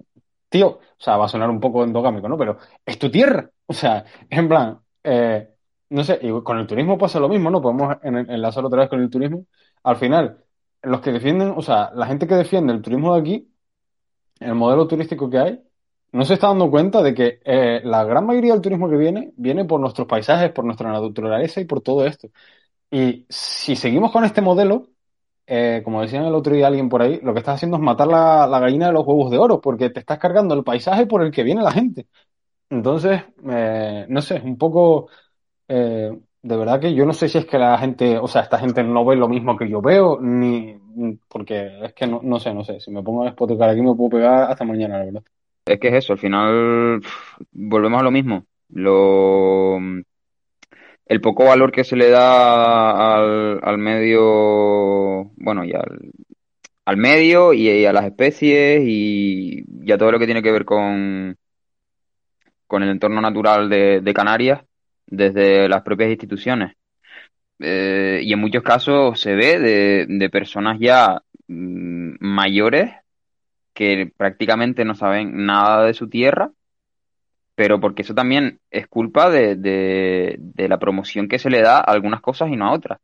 [0.49, 2.37] tío, o sea, va a sonar un poco endogámico, ¿no?
[2.37, 5.49] Pero es tu tierra, o sea, en plan, eh,
[5.89, 7.61] no sé, y con el turismo pasa lo mismo, ¿no?
[7.61, 9.45] Podemos en- enlazar otra vez con el turismo.
[9.83, 10.43] Al final,
[10.83, 13.53] los que defienden, o sea, la gente que defiende el turismo de aquí,
[14.39, 15.63] el modelo turístico que hay,
[16.11, 19.33] no se está dando cuenta de que eh, la gran mayoría del turismo que viene,
[19.37, 22.29] viene por nuestros paisajes, por nuestra naturaleza y por todo esto.
[22.91, 24.89] Y si seguimos con este modelo,
[25.47, 28.07] eh, como decía el otro día alguien por ahí, lo que estás haciendo es matar
[28.07, 31.31] la, gallina de los huevos de oro, porque te estás cargando el paisaje por el
[31.31, 32.07] que viene la gente.
[32.69, 35.09] Entonces, eh, no sé, un poco,
[35.67, 38.59] eh, de verdad que yo no sé si es que la gente, o sea, esta
[38.59, 40.75] gente no ve lo mismo que yo veo, ni
[41.29, 43.95] porque es que no, no sé, no sé, si me pongo a despotricar aquí me
[43.95, 45.23] puedo pegar hasta mañana, la verdad.
[45.67, 47.01] Es que es eso, al final
[47.51, 48.45] volvemos a lo mismo.
[48.69, 49.77] Lo,
[51.05, 57.85] el poco valor que se le da al, al medio, bueno, y al, medio y,
[57.85, 61.37] a las especies y, a todo lo que tiene que ver con,
[62.65, 64.63] con el entorno natural de, Canarias
[65.05, 66.75] desde las propias instituciones.
[67.59, 72.91] Eh, y en muchos casos se ve de, de personas ya mm, mayores
[73.77, 76.49] que prácticamente no saben nada de su tierra,
[77.53, 81.81] pero porque eso también es culpa de, de, la promoción que se le da a
[81.81, 82.99] algunas cosas y no a otras.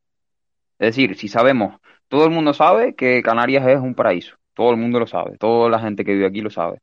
[0.80, 4.78] Es decir, si sabemos, todo el mundo sabe que Canarias es un paraíso, todo el
[4.78, 6.80] mundo lo sabe, toda la gente que vive aquí lo sabe.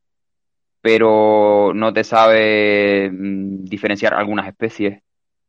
[0.82, 5.02] pero no te sabe mm, diferenciar algunas especies.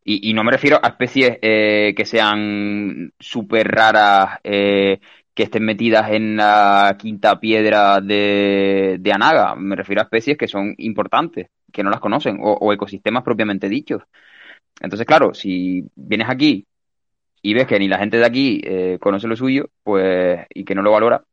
[0.03, 4.99] Y, y no me refiero a especies eh, que sean súper raras, eh,
[5.33, 9.55] que estén metidas en la quinta piedra de, de Anaga.
[9.55, 14.03] Me refiero a especies que son importantes, que no las conocen, o, ecosistemas propiamente dichos.
[14.81, 16.65] Entonces, claro, si vienes aquí
[17.41, 20.75] y ves que ni la gente de aquí eh, conoce lo suyo, pues, y que
[20.75, 21.23] no lo valora,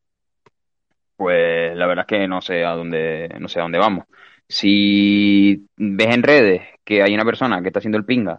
[1.16, 4.04] pues la verdad es que no sé a dónde, no sé a dónde vamos.
[4.48, 8.38] Si ves en redes que hay una persona que está haciendo el pinga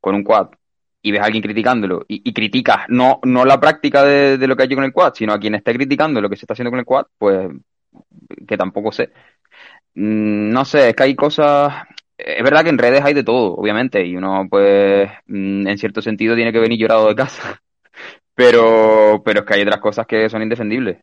[0.00, 0.50] con un quad
[1.02, 4.62] y ves a alguien criticándolo y, y criticas no, no la práctica de, lo que
[4.62, 6.70] ha hecho con el quad, sino a quien está criticando lo que se está haciendo
[6.70, 7.48] con el quad, pues
[8.46, 9.10] que tampoco sé.
[9.94, 11.72] Mm, No sé, es que hay cosas.
[12.18, 16.02] Es verdad que en redes hay de todo, obviamente, y uno, pues, mm, en cierto
[16.02, 17.60] sentido tiene que venir llorado de casa.
[18.36, 20.98] Pero, pero es que hay otras cosas que son indefendibles,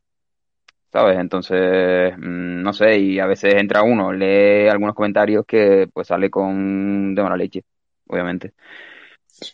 [0.92, 1.18] ¿sabes?
[1.20, 6.30] Entonces, mm, no sé, y a veces entra uno, lee algunos comentarios que, pues, sale
[6.30, 7.64] con de mala leche,
[8.08, 8.54] obviamente.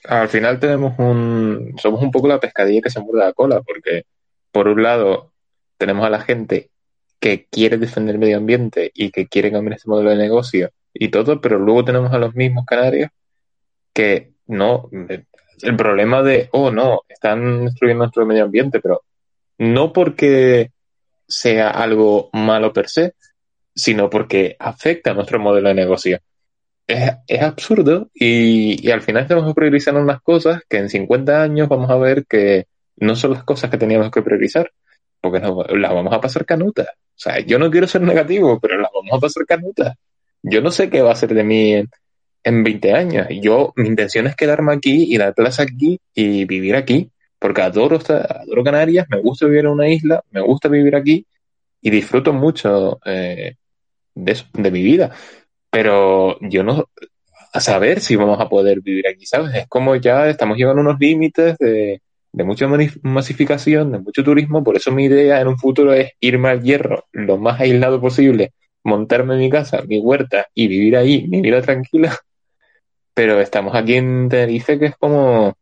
[0.06, 4.06] Al final tenemos un, somos un poco la pescadilla que se muerde la cola, porque
[4.52, 5.32] por un lado
[5.78, 6.70] tenemos a la gente
[7.20, 11.10] que quiere defender el medio ambiente y que quiere cambiar este modelo de negocio y
[11.10, 13.10] todo, pero luego tenemos a los mismos canarios
[13.94, 19.04] que no, el problema de, oh no, están destruyendo nuestro medio ambiente, pero
[19.58, 20.72] no porque
[21.28, 23.16] sea algo malo per se,
[23.76, 26.20] sino porque afecta a nuestro modelo de negocio.
[26.86, 31.70] Es, es absurdo y, y al final estamos priorizando unas cosas que en 50 años
[31.70, 32.68] vamos a ver que
[32.98, 34.72] no son las cosas que teníamos que priorizar,
[35.22, 36.88] porque las vamos a pasar canutas.
[36.88, 39.96] O sea, yo no quiero ser negativo, pero las vamos a pasar canutas.
[40.42, 41.90] Yo no sé qué va a ser de mí en,
[42.44, 43.28] en 20 años.
[43.42, 47.10] Yo, mi intención es quedarme aquí y dar clase aquí y vivir aquí,
[47.40, 51.26] porque adoro, adoro Canarias, me gusta vivir en una isla, me gusta vivir aquí
[51.82, 53.56] y disfruto mucho eh,
[54.16, 55.12] de, de mi vida.
[55.74, 56.88] Pero yo no,
[57.52, 59.56] a saber si vamos a poder vivir aquí, ¿sabes?
[59.56, 62.00] Es como ya estamos llegando unos límites de,
[62.32, 62.68] de mucha
[63.02, 67.06] masificación, de mucho turismo, por eso mi idea en un futuro es irme al hierro
[67.12, 68.54] lo más aislado posible,
[68.84, 72.16] montarme mi casa, mi huerta y vivir ahí mi vida tranquila.
[73.16, 75.56] Pero estamos aquí en Tenerife que es como,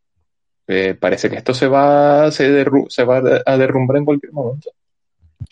[0.68, 4.72] eh, parece que esto se va, se, se va a derrumbar en cualquier momento.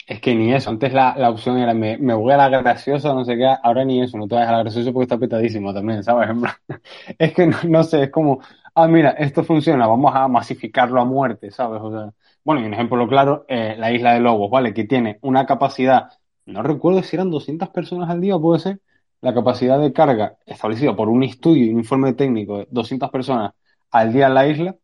[0.06, 3.14] Es que ni eso, antes la, la opción era me, me voy a la graciosa,
[3.14, 5.72] no sé qué, ahora ni eso, no te vayas a la graciosa porque está petadísimo
[5.72, 6.28] también, ¿sabes?
[7.18, 8.40] Es que no, no sé, es como,
[8.74, 11.80] ah, mira, esto funciona, vamos a masificarlo a muerte, ¿sabes?
[11.82, 12.12] O sea,
[12.44, 14.74] bueno, y un ejemplo claro, eh, la isla de Lobos, ¿vale?
[14.74, 16.10] Que tiene una capacidad,
[16.46, 18.80] no recuerdo si eran 200 personas al día, puede ser,
[19.20, 23.52] la capacidad de carga establecida por un estudio y un informe técnico de 200 personas
[23.90, 24.76] al día en la isla,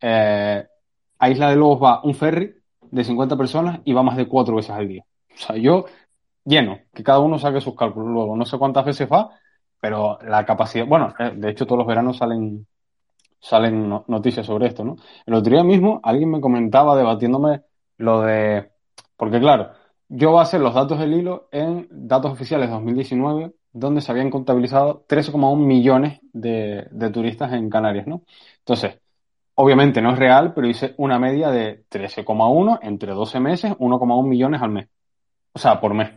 [0.00, 0.66] eh,
[1.18, 2.54] a Isla de Lobos va un ferry
[2.90, 5.04] de 50 personas y va más de cuatro veces al día.
[5.34, 5.86] O sea, yo
[6.44, 8.36] lleno, que cada uno saque sus cálculos luego.
[8.36, 9.30] No sé cuántas veces va,
[9.80, 12.66] pero la capacidad, bueno, eh, de hecho todos los veranos salen,
[13.40, 14.96] salen no- noticias sobre esto, ¿no?
[15.26, 17.62] El otro día mismo alguien me comentaba debatiéndome
[17.98, 18.70] lo de,
[19.16, 19.72] porque claro,
[20.08, 25.04] yo basé los datos del hilo en datos oficiales de 2019, donde se habían contabilizado
[25.08, 28.22] 13,1 millones de, de turistas en Canarias, ¿no?
[28.60, 28.98] Entonces,
[29.58, 34.60] Obviamente no es real, pero hice una media de 13,1 entre 12 meses, 1,1 millones
[34.60, 34.88] al mes.
[35.52, 36.10] O sea, por mes.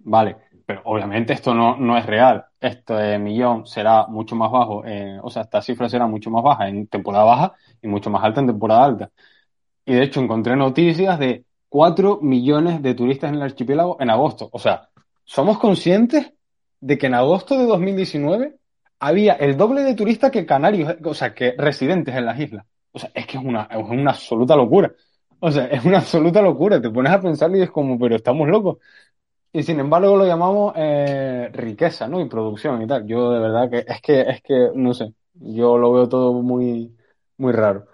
[0.00, 0.36] Vale,
[0.66, 2.44] pero obviamente esto no, no es real.
[2.60, 4.82] Este millón será mucho más bajo,
[5.22, 8.40] o sea, esta cifra será mucho más baja en temporada baja y mucho más alta
[8.40, 9.10] en temporada alta.
[9.86, 14.50] Y de hecho encontré noticias de 4 millones de turistas en el archipiélago en agosto.
[14.52, 14.90] O sea,
[15.24, 16.32] ¿somos conscientes
[16.80, 18.56] de que en agosto de 2019
[19.06, 22.64] había el doble de turistas que canarios, o sea, que residentes en las islas?
[22.92, 24.92] O sea, es que es una, es una absoluta locura.
[25.40, 26.80] O sea, es una absoluta locura.
[26.80, 28.78] Te pones a pensar y es como, pero estamos locos.
[29.52, 32.20] Y sin embargo lo llamamos eh, riqueza, ¿no?
[32.20, 33.06] Y producción y tal.
[33.06, 36.96] Yo de verdad que es que, es que, no sé, yo lo veo todo muy,
[37.38, 37.86] muy raro.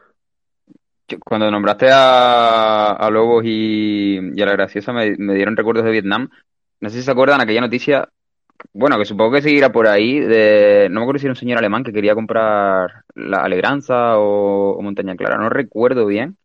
[1.25, 5.91] Cuando nombraste a, a Lobos y, y a la Graciosa me, me dieron recuerdos de
[5.91, 6.31] Vietnam.
[6.81, 8.09] No sé si se acuerdan aquella noticia,
[8.73, 11.59] bueno, que supongo que seguirá por ahí, de, no me acuerdo si era un señor
[11.59, 16.37] alemán que quería comprar la Alegranza o, o Montaña Clara, no recuerdo bien,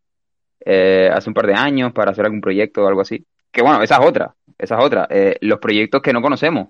[0.64, 3.24] eh, hace un par de años para hacer algún proyecto o algo así.
[3.52, 5.06] Que bueno, esa es otra, esa es otra.
[5.10, 6.68] Eh, los proyectos que no conocemos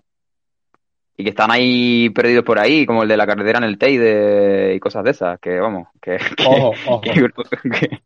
[1.16, 4.74] y que están ahí perdidos por ahí, como el de la carretera en el Teide
[4.74, 7.00] y cosas de esas, que vamos, que, que- Ojo, ojo.
[7.00, 8.00] que-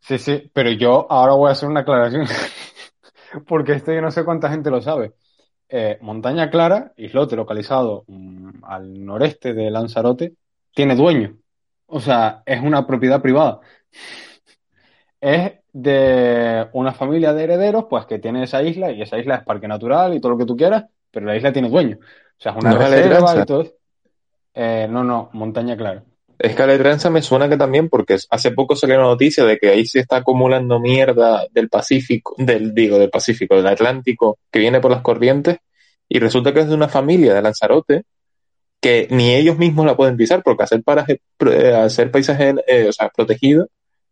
[0.00, 2.26] Sí, sí, pero yo ahora voy a hacer una aclaración,
[3.46, 5.12] porque esto yo no sé cuánta gente lo sabe.
[5.68, 10.34] Eh, Montaña Clara, islote localizado mm, al noreste de Lanzarote,
[10.72, 11.36] tiene dueño.
[11.86, 13.60] O sea, es una propiedad privada.
[15.20, 19.42] Es de una familia de herederos, pues que tiene esa isla, y esa isla es
[19.42, 21.96] parque natural y todo lo que tú quieras, pero la isla tiene dueño.
[21.98, 23.72] O sea, es una ¿No reserva y todo eso.
[24.52, 26.04] Eh, no, no, Montaña Clara.
[26.44, 29.70] Es que Aletranza me suena que también, porque hace poco salió una noticia de que
[29.70, 34.78] ahí se está acumulando mierda del Pacífico, del, digo, del Pacífico, del Atlántico, que viene
[34.78, 35.56] por las corrientes,
[36.06, 38.02] y resulta que es de una familia de Lanzarote,
[38.78, 42.92] que ni ellos mismos la pueden pisar, porque hacer paraje, eh, hacer paisaje, eh, o
[42.92, 43.70] sea, protegido,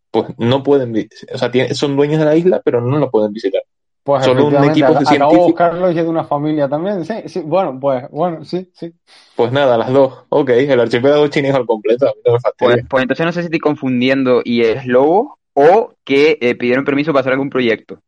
[0.09, 3.61] pues no pueden, o sea, son dueños de la isla, pero no la pueden visitar.
[4.03, 5.47] Pues Solo un equipo de ac- acabo de científicos.
[5.47, 7.05] buscarlo y es de una familia también.
[7.05, 8.93] Sí, sí, bueno, pues, bueno, sí, sí.
[9.35, 10.25] Pues nada, las dos.
[10.29, 12.73] Ok, el archipiélago chinijo al completo, a mí no me fastidia.
[12.75, 16.83] Pues, pues entonces no sé si estoy confundiendo y es lobo o que eh, pidieron
[16.83, 17.99] permiso para hacer algún proyecto.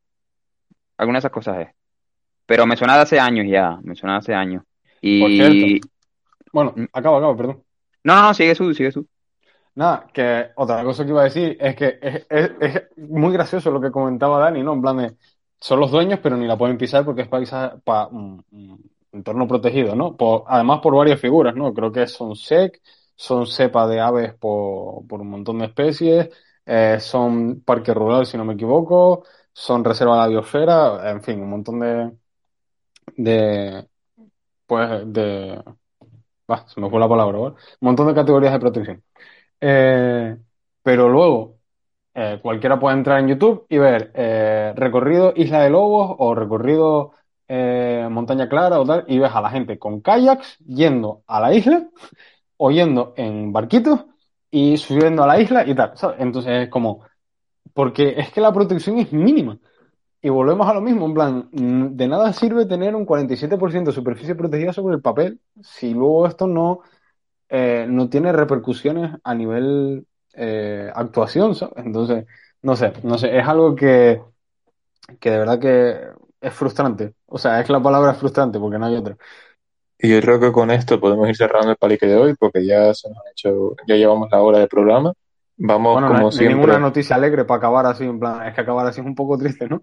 [0.98, 1.68] Alguna de esas cosas es.
[2.46, 4.64] Pero me suena de hace años ya, me suena de hace años.
[5.02, 5.22] Y...
[5.22, 5.88] Por cierto.
[6.52, 6.84] Bueno, Mm.
[6.94, 7.64] acabo, acabo, perdón.
[8.04, 9.08] No, no, no, sigue su, sigue su.
[9.76, 13.72] Nada, que otra cosa que iba a decir es que es, es- es muy gracioso
[13.72, 14.74] lo que comentaba Dani, ¿no?
[14.74, 15.16] En plan de,
[15.60, 19.48] son los dueños, pero ni la pueden pisar porque es paisa, pa, un, un entorno
[19.48, 20.16] protegido, ¿no?
[20.48, 21.74] Además por varias figuras, ¿no?
[21.74, 22.82] Creo que son SEC,
[23.16, 26.30] son cepa de aves por, por un montón de especies,
[26.66, 31.40] eh, son parque rural, si no me equivoco, son reserva de la biosfera, en fin,
[31.42, 32.12] un montón de,
[33.18, 33.88] de,
[34.68, 35.64] pues, de,
[36.48, 37.56] bah, se me fue la palabra, ¿vale?
[37.56, 39.04] Un montón de categorías de protección.
[39.62, 40.38] Eh,
[40.84, 41.55] pero luego,
[42.18, 47.12] eh, cualquiera puede entrar en YouTube y ver eh, recorrido Isla de Lobos o recorrido
[47.46, 51.54] eh, Montaña Clara o tal, y ves a la gente con kayaks yendo a la
[51.54, 51.90] isla
[52.58, 54.06] o yendo en barquitos
[54.50, 55.94] y subiendo a la isla y tal.
[56.18, 57.02] Entonces es como,
[57.74, 59.60] porque es que la protección es mínima.
[60.22, 64.36] Y volvemos a lo mismo, en plan, de nada sirve tener un 47% de superficie
[64.36, 66.80] protegida sobre el papel si luego esto no,
[67.50, 70.06] no tiene repercusiones a nivel
[70.36, 71.86] eh, actuación, ¿sabes?
[71.86, 72.26] Entonces,
[72.62, 74.22] no sé, no sé, es algo que,
[75.20, 76.00] que de verdad que
[76.42, 77.14] es frustrante.
[77.28, 79.18] O sea, es la palabra frustrante porque no hay otra.
[79.98, 82.94] Y yo creo que con esto podemos ir cerrando el palique de hoy, porque ya
[82.94, 85.14] se nos ha hecho, ya llevamos la hora de programa.
[85.58, 88.54] Vamos, Bueno, no como no siempre, ninguna noticia alegre para acabar así, en plan, es
[88.54, 89.82] que acabar así es un poco triste, ¿no?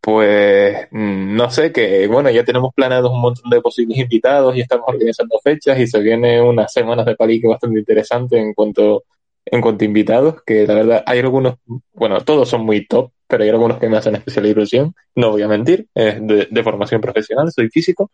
[0.00, 4.60] pues, mm, no sé, que bueno, ya tenemos planeados un montón de posibles invitados y
[4.60, 9.04] estamos organizando fechas y se viene unas semanas de palique bastante interesante en cuanto,
[9.50, 11.56] en cuanto a invitados, que la verdad hay algunos,
[11.92, 15.42] bueno, todos son muy top, pero hay algunos que me hacen especial ilusión, no voy
[15.42, 18.10] a mentir, es de, formación profesional, soy físico.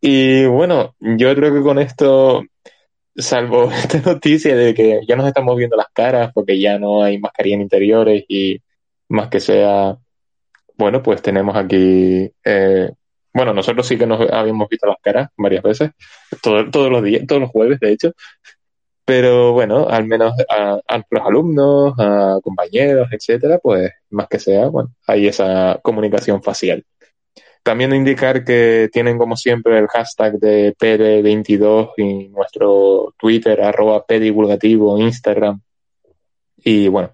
[0.00, 2.42] Y bueno, yo creo que con esto,
[3.16, 7.18] salvo esta noticia de que ya nos estamos viendo las caras porque ya no hay
[7.18, 8.60] mascarilla en interiores y
[9.08, 9.96] más que sea,
[10.76, 12.90] bueno, pues tenemos aquí, eh,
[13.32, 15.90] bueno, nosotros sí que nos habíamos visto las caras varias veces,
[16.42, 18.12] todo- todos los días, todos los jueves, de hecho,
[19.04, 24.68] pero bueno, al menos a, a los alumnos, a compañeros, etcétera, pues más que sea,
[24.68, 26.84] bueno, hay esa comunicación facial.
[27.64, 34.98] También indicar que tienen como siempre el hashtag de PD22 y nuestro Twitter, arroba PDivulgativo,
[34.98, 35.62] Instagram.
[36.58, 37.12] Y bueno,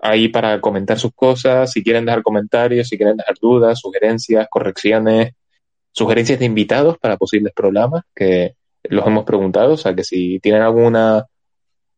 [0.00, 5.32] ahí para comentar sus cosas, si quieren dejar comentarios, si quieren dejar dudas, sugerencias, correcciones,
[5.90, 8.54] sugerencias de invitados para posibles programas, que
[8.88, 11.26] los hemos preguntado, o sea que si tienen alguna,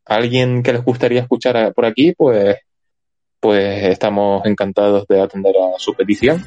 [0.05, 2.57] alguien que les gustaría escuchar por aquí, pues,
[3.41, 6.45] pues estamos encantados de atender a su petición.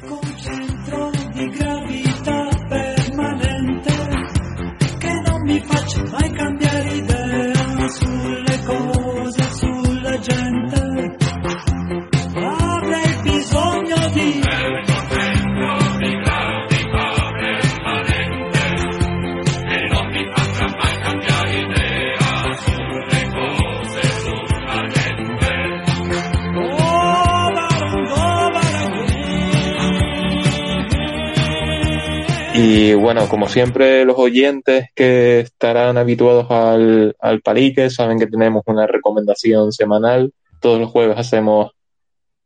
[32.66, 38.62] Y bueno, como siempre, los oyentes que estarán habituados al, al palique saben que tenemos
[38.64, 40.32] una recomendación semanal.
[40.60, 41.72] Todos los jueves hacemos,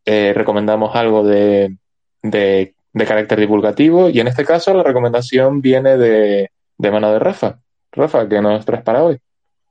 [0.04, 1.76] eh, recomendamos algo de,
[2.20, 2.74] de,
[3.06, 7.60] carácter divulgativo y en este caso la recomendación viene de, de mano de Rafa.
[7.92, 9.20] Rafa, ¿qué nos traes para hoy?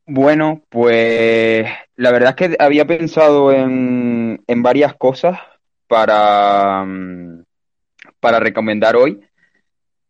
[0.06, 1.68] Bueno, pues
[1.98, 5.40] la verdad es que había pensado en, en varias cosas
[5.90, 7.44] para, mm,
[8.22, 9.27] para recomendar hoy,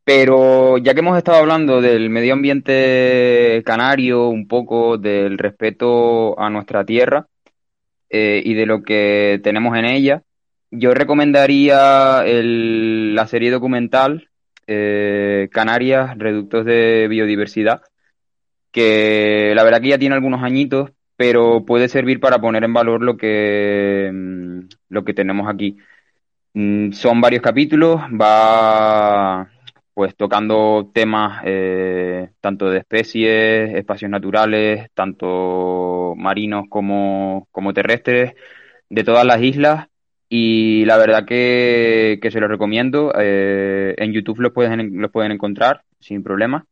[0.08, 6.50] pero ya que hemos estado hablando del medio ambiente canario, un poco del respeto a
[6.50, 7.28] nuestra tierra
[8.10, 10.24] eh, y de lo que tenemos en ella,
[10.72, 14.30] yo recomendaría la serie documental
[14.66, 17.82] eh, Canarias, Reductos de Biodiversidad
[18.72, 23.02] que la verdad que ya tiene algunos añitos, pero puede servir para poner en valor
[23.02, 25.76] lo que, mm, lo que tenemos aquí.
[26.54, 29.50] Mm, Son varios capítulos, va,
[29.98, 38.36] pues tocando temas eh, tanto de especies, espacios naturales, tanto marinos como, como terrestres,
[38.92, 39.88] de todas las islas.
[40.30, 43.12] Y la verdad que, que se los recomiendo.
[43.18, 46.64] Eh, en YouTube los pueden, los pueden encontrar sin problema.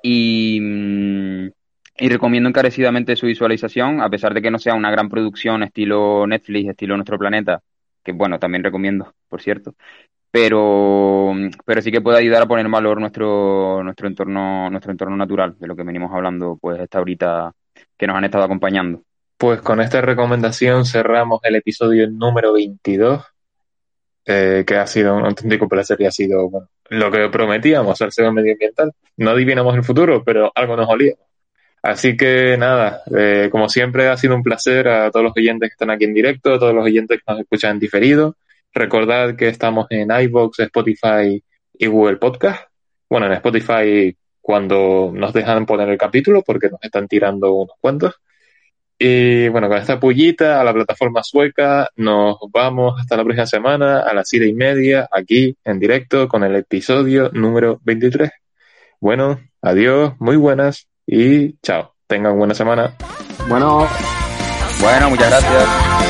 [0.00, 1.48] Y, mm,
[1.98, 6.24] y recomiendo encarecidamente su visualización, a pesar de que no sea una gran producción estilo
[6.24, 7.64] Netflix, estilo Nuestro Planeta,
[8.04, 9.74] que bueno, también recomiendo, por cierto.
[10.30, 11.32] Pero,
[11.64, 15.66] pero sí que puede ayudar a poner valor nuestro, nuestro entorno, nuestro entorno natural, de
[15.66, 17.52] lo que venimos hablando pues esta ahorita
[17.96, 19.02] que nos han estado acompañando.
[19.36, 23.24] Pues con esta recomendación cerramos el episodio número 22,
[24.26, 28.12] eh, que ha sido un auténtico placer y ha sido bueno, lo que prometíamos al
[28.12, 28.92] ser medioambiental.
[29.16, 31.14] No adivinamos el futuro, pero algo nos olía.
[31.82, 35.72] Así que nada, eh, como siempre ha sido un placer a todos los oyentes que
[35.72, 38.36] están aquí en directo, a todos los oyentes que nos escuchan en diferido.
[38.72, 41.42] Recordad que estamos en iVoox, Spotify
[41.72, 42.64] y Google Podcast.
[43.08, 48.14] Bueno, en Spotify cuando nos dejan poner el capítulo porque nos están tirando unos cuantos.
[48.98, 54.00] Y bueno, con esta pullita a la plataforma sueca, nos vamos hasta la próxima semana
[54.00, 58.30] a las siete y media, aquí en directo, con el episodio número 23.
[59.00, 61.94] Bueno, adiós, muy buenas y chao.
[62.06, 62.94] Tengan buena semana.
[63.48, 63.88] Bueno,
[64.82, 66.09] Bueno, muchas gracias.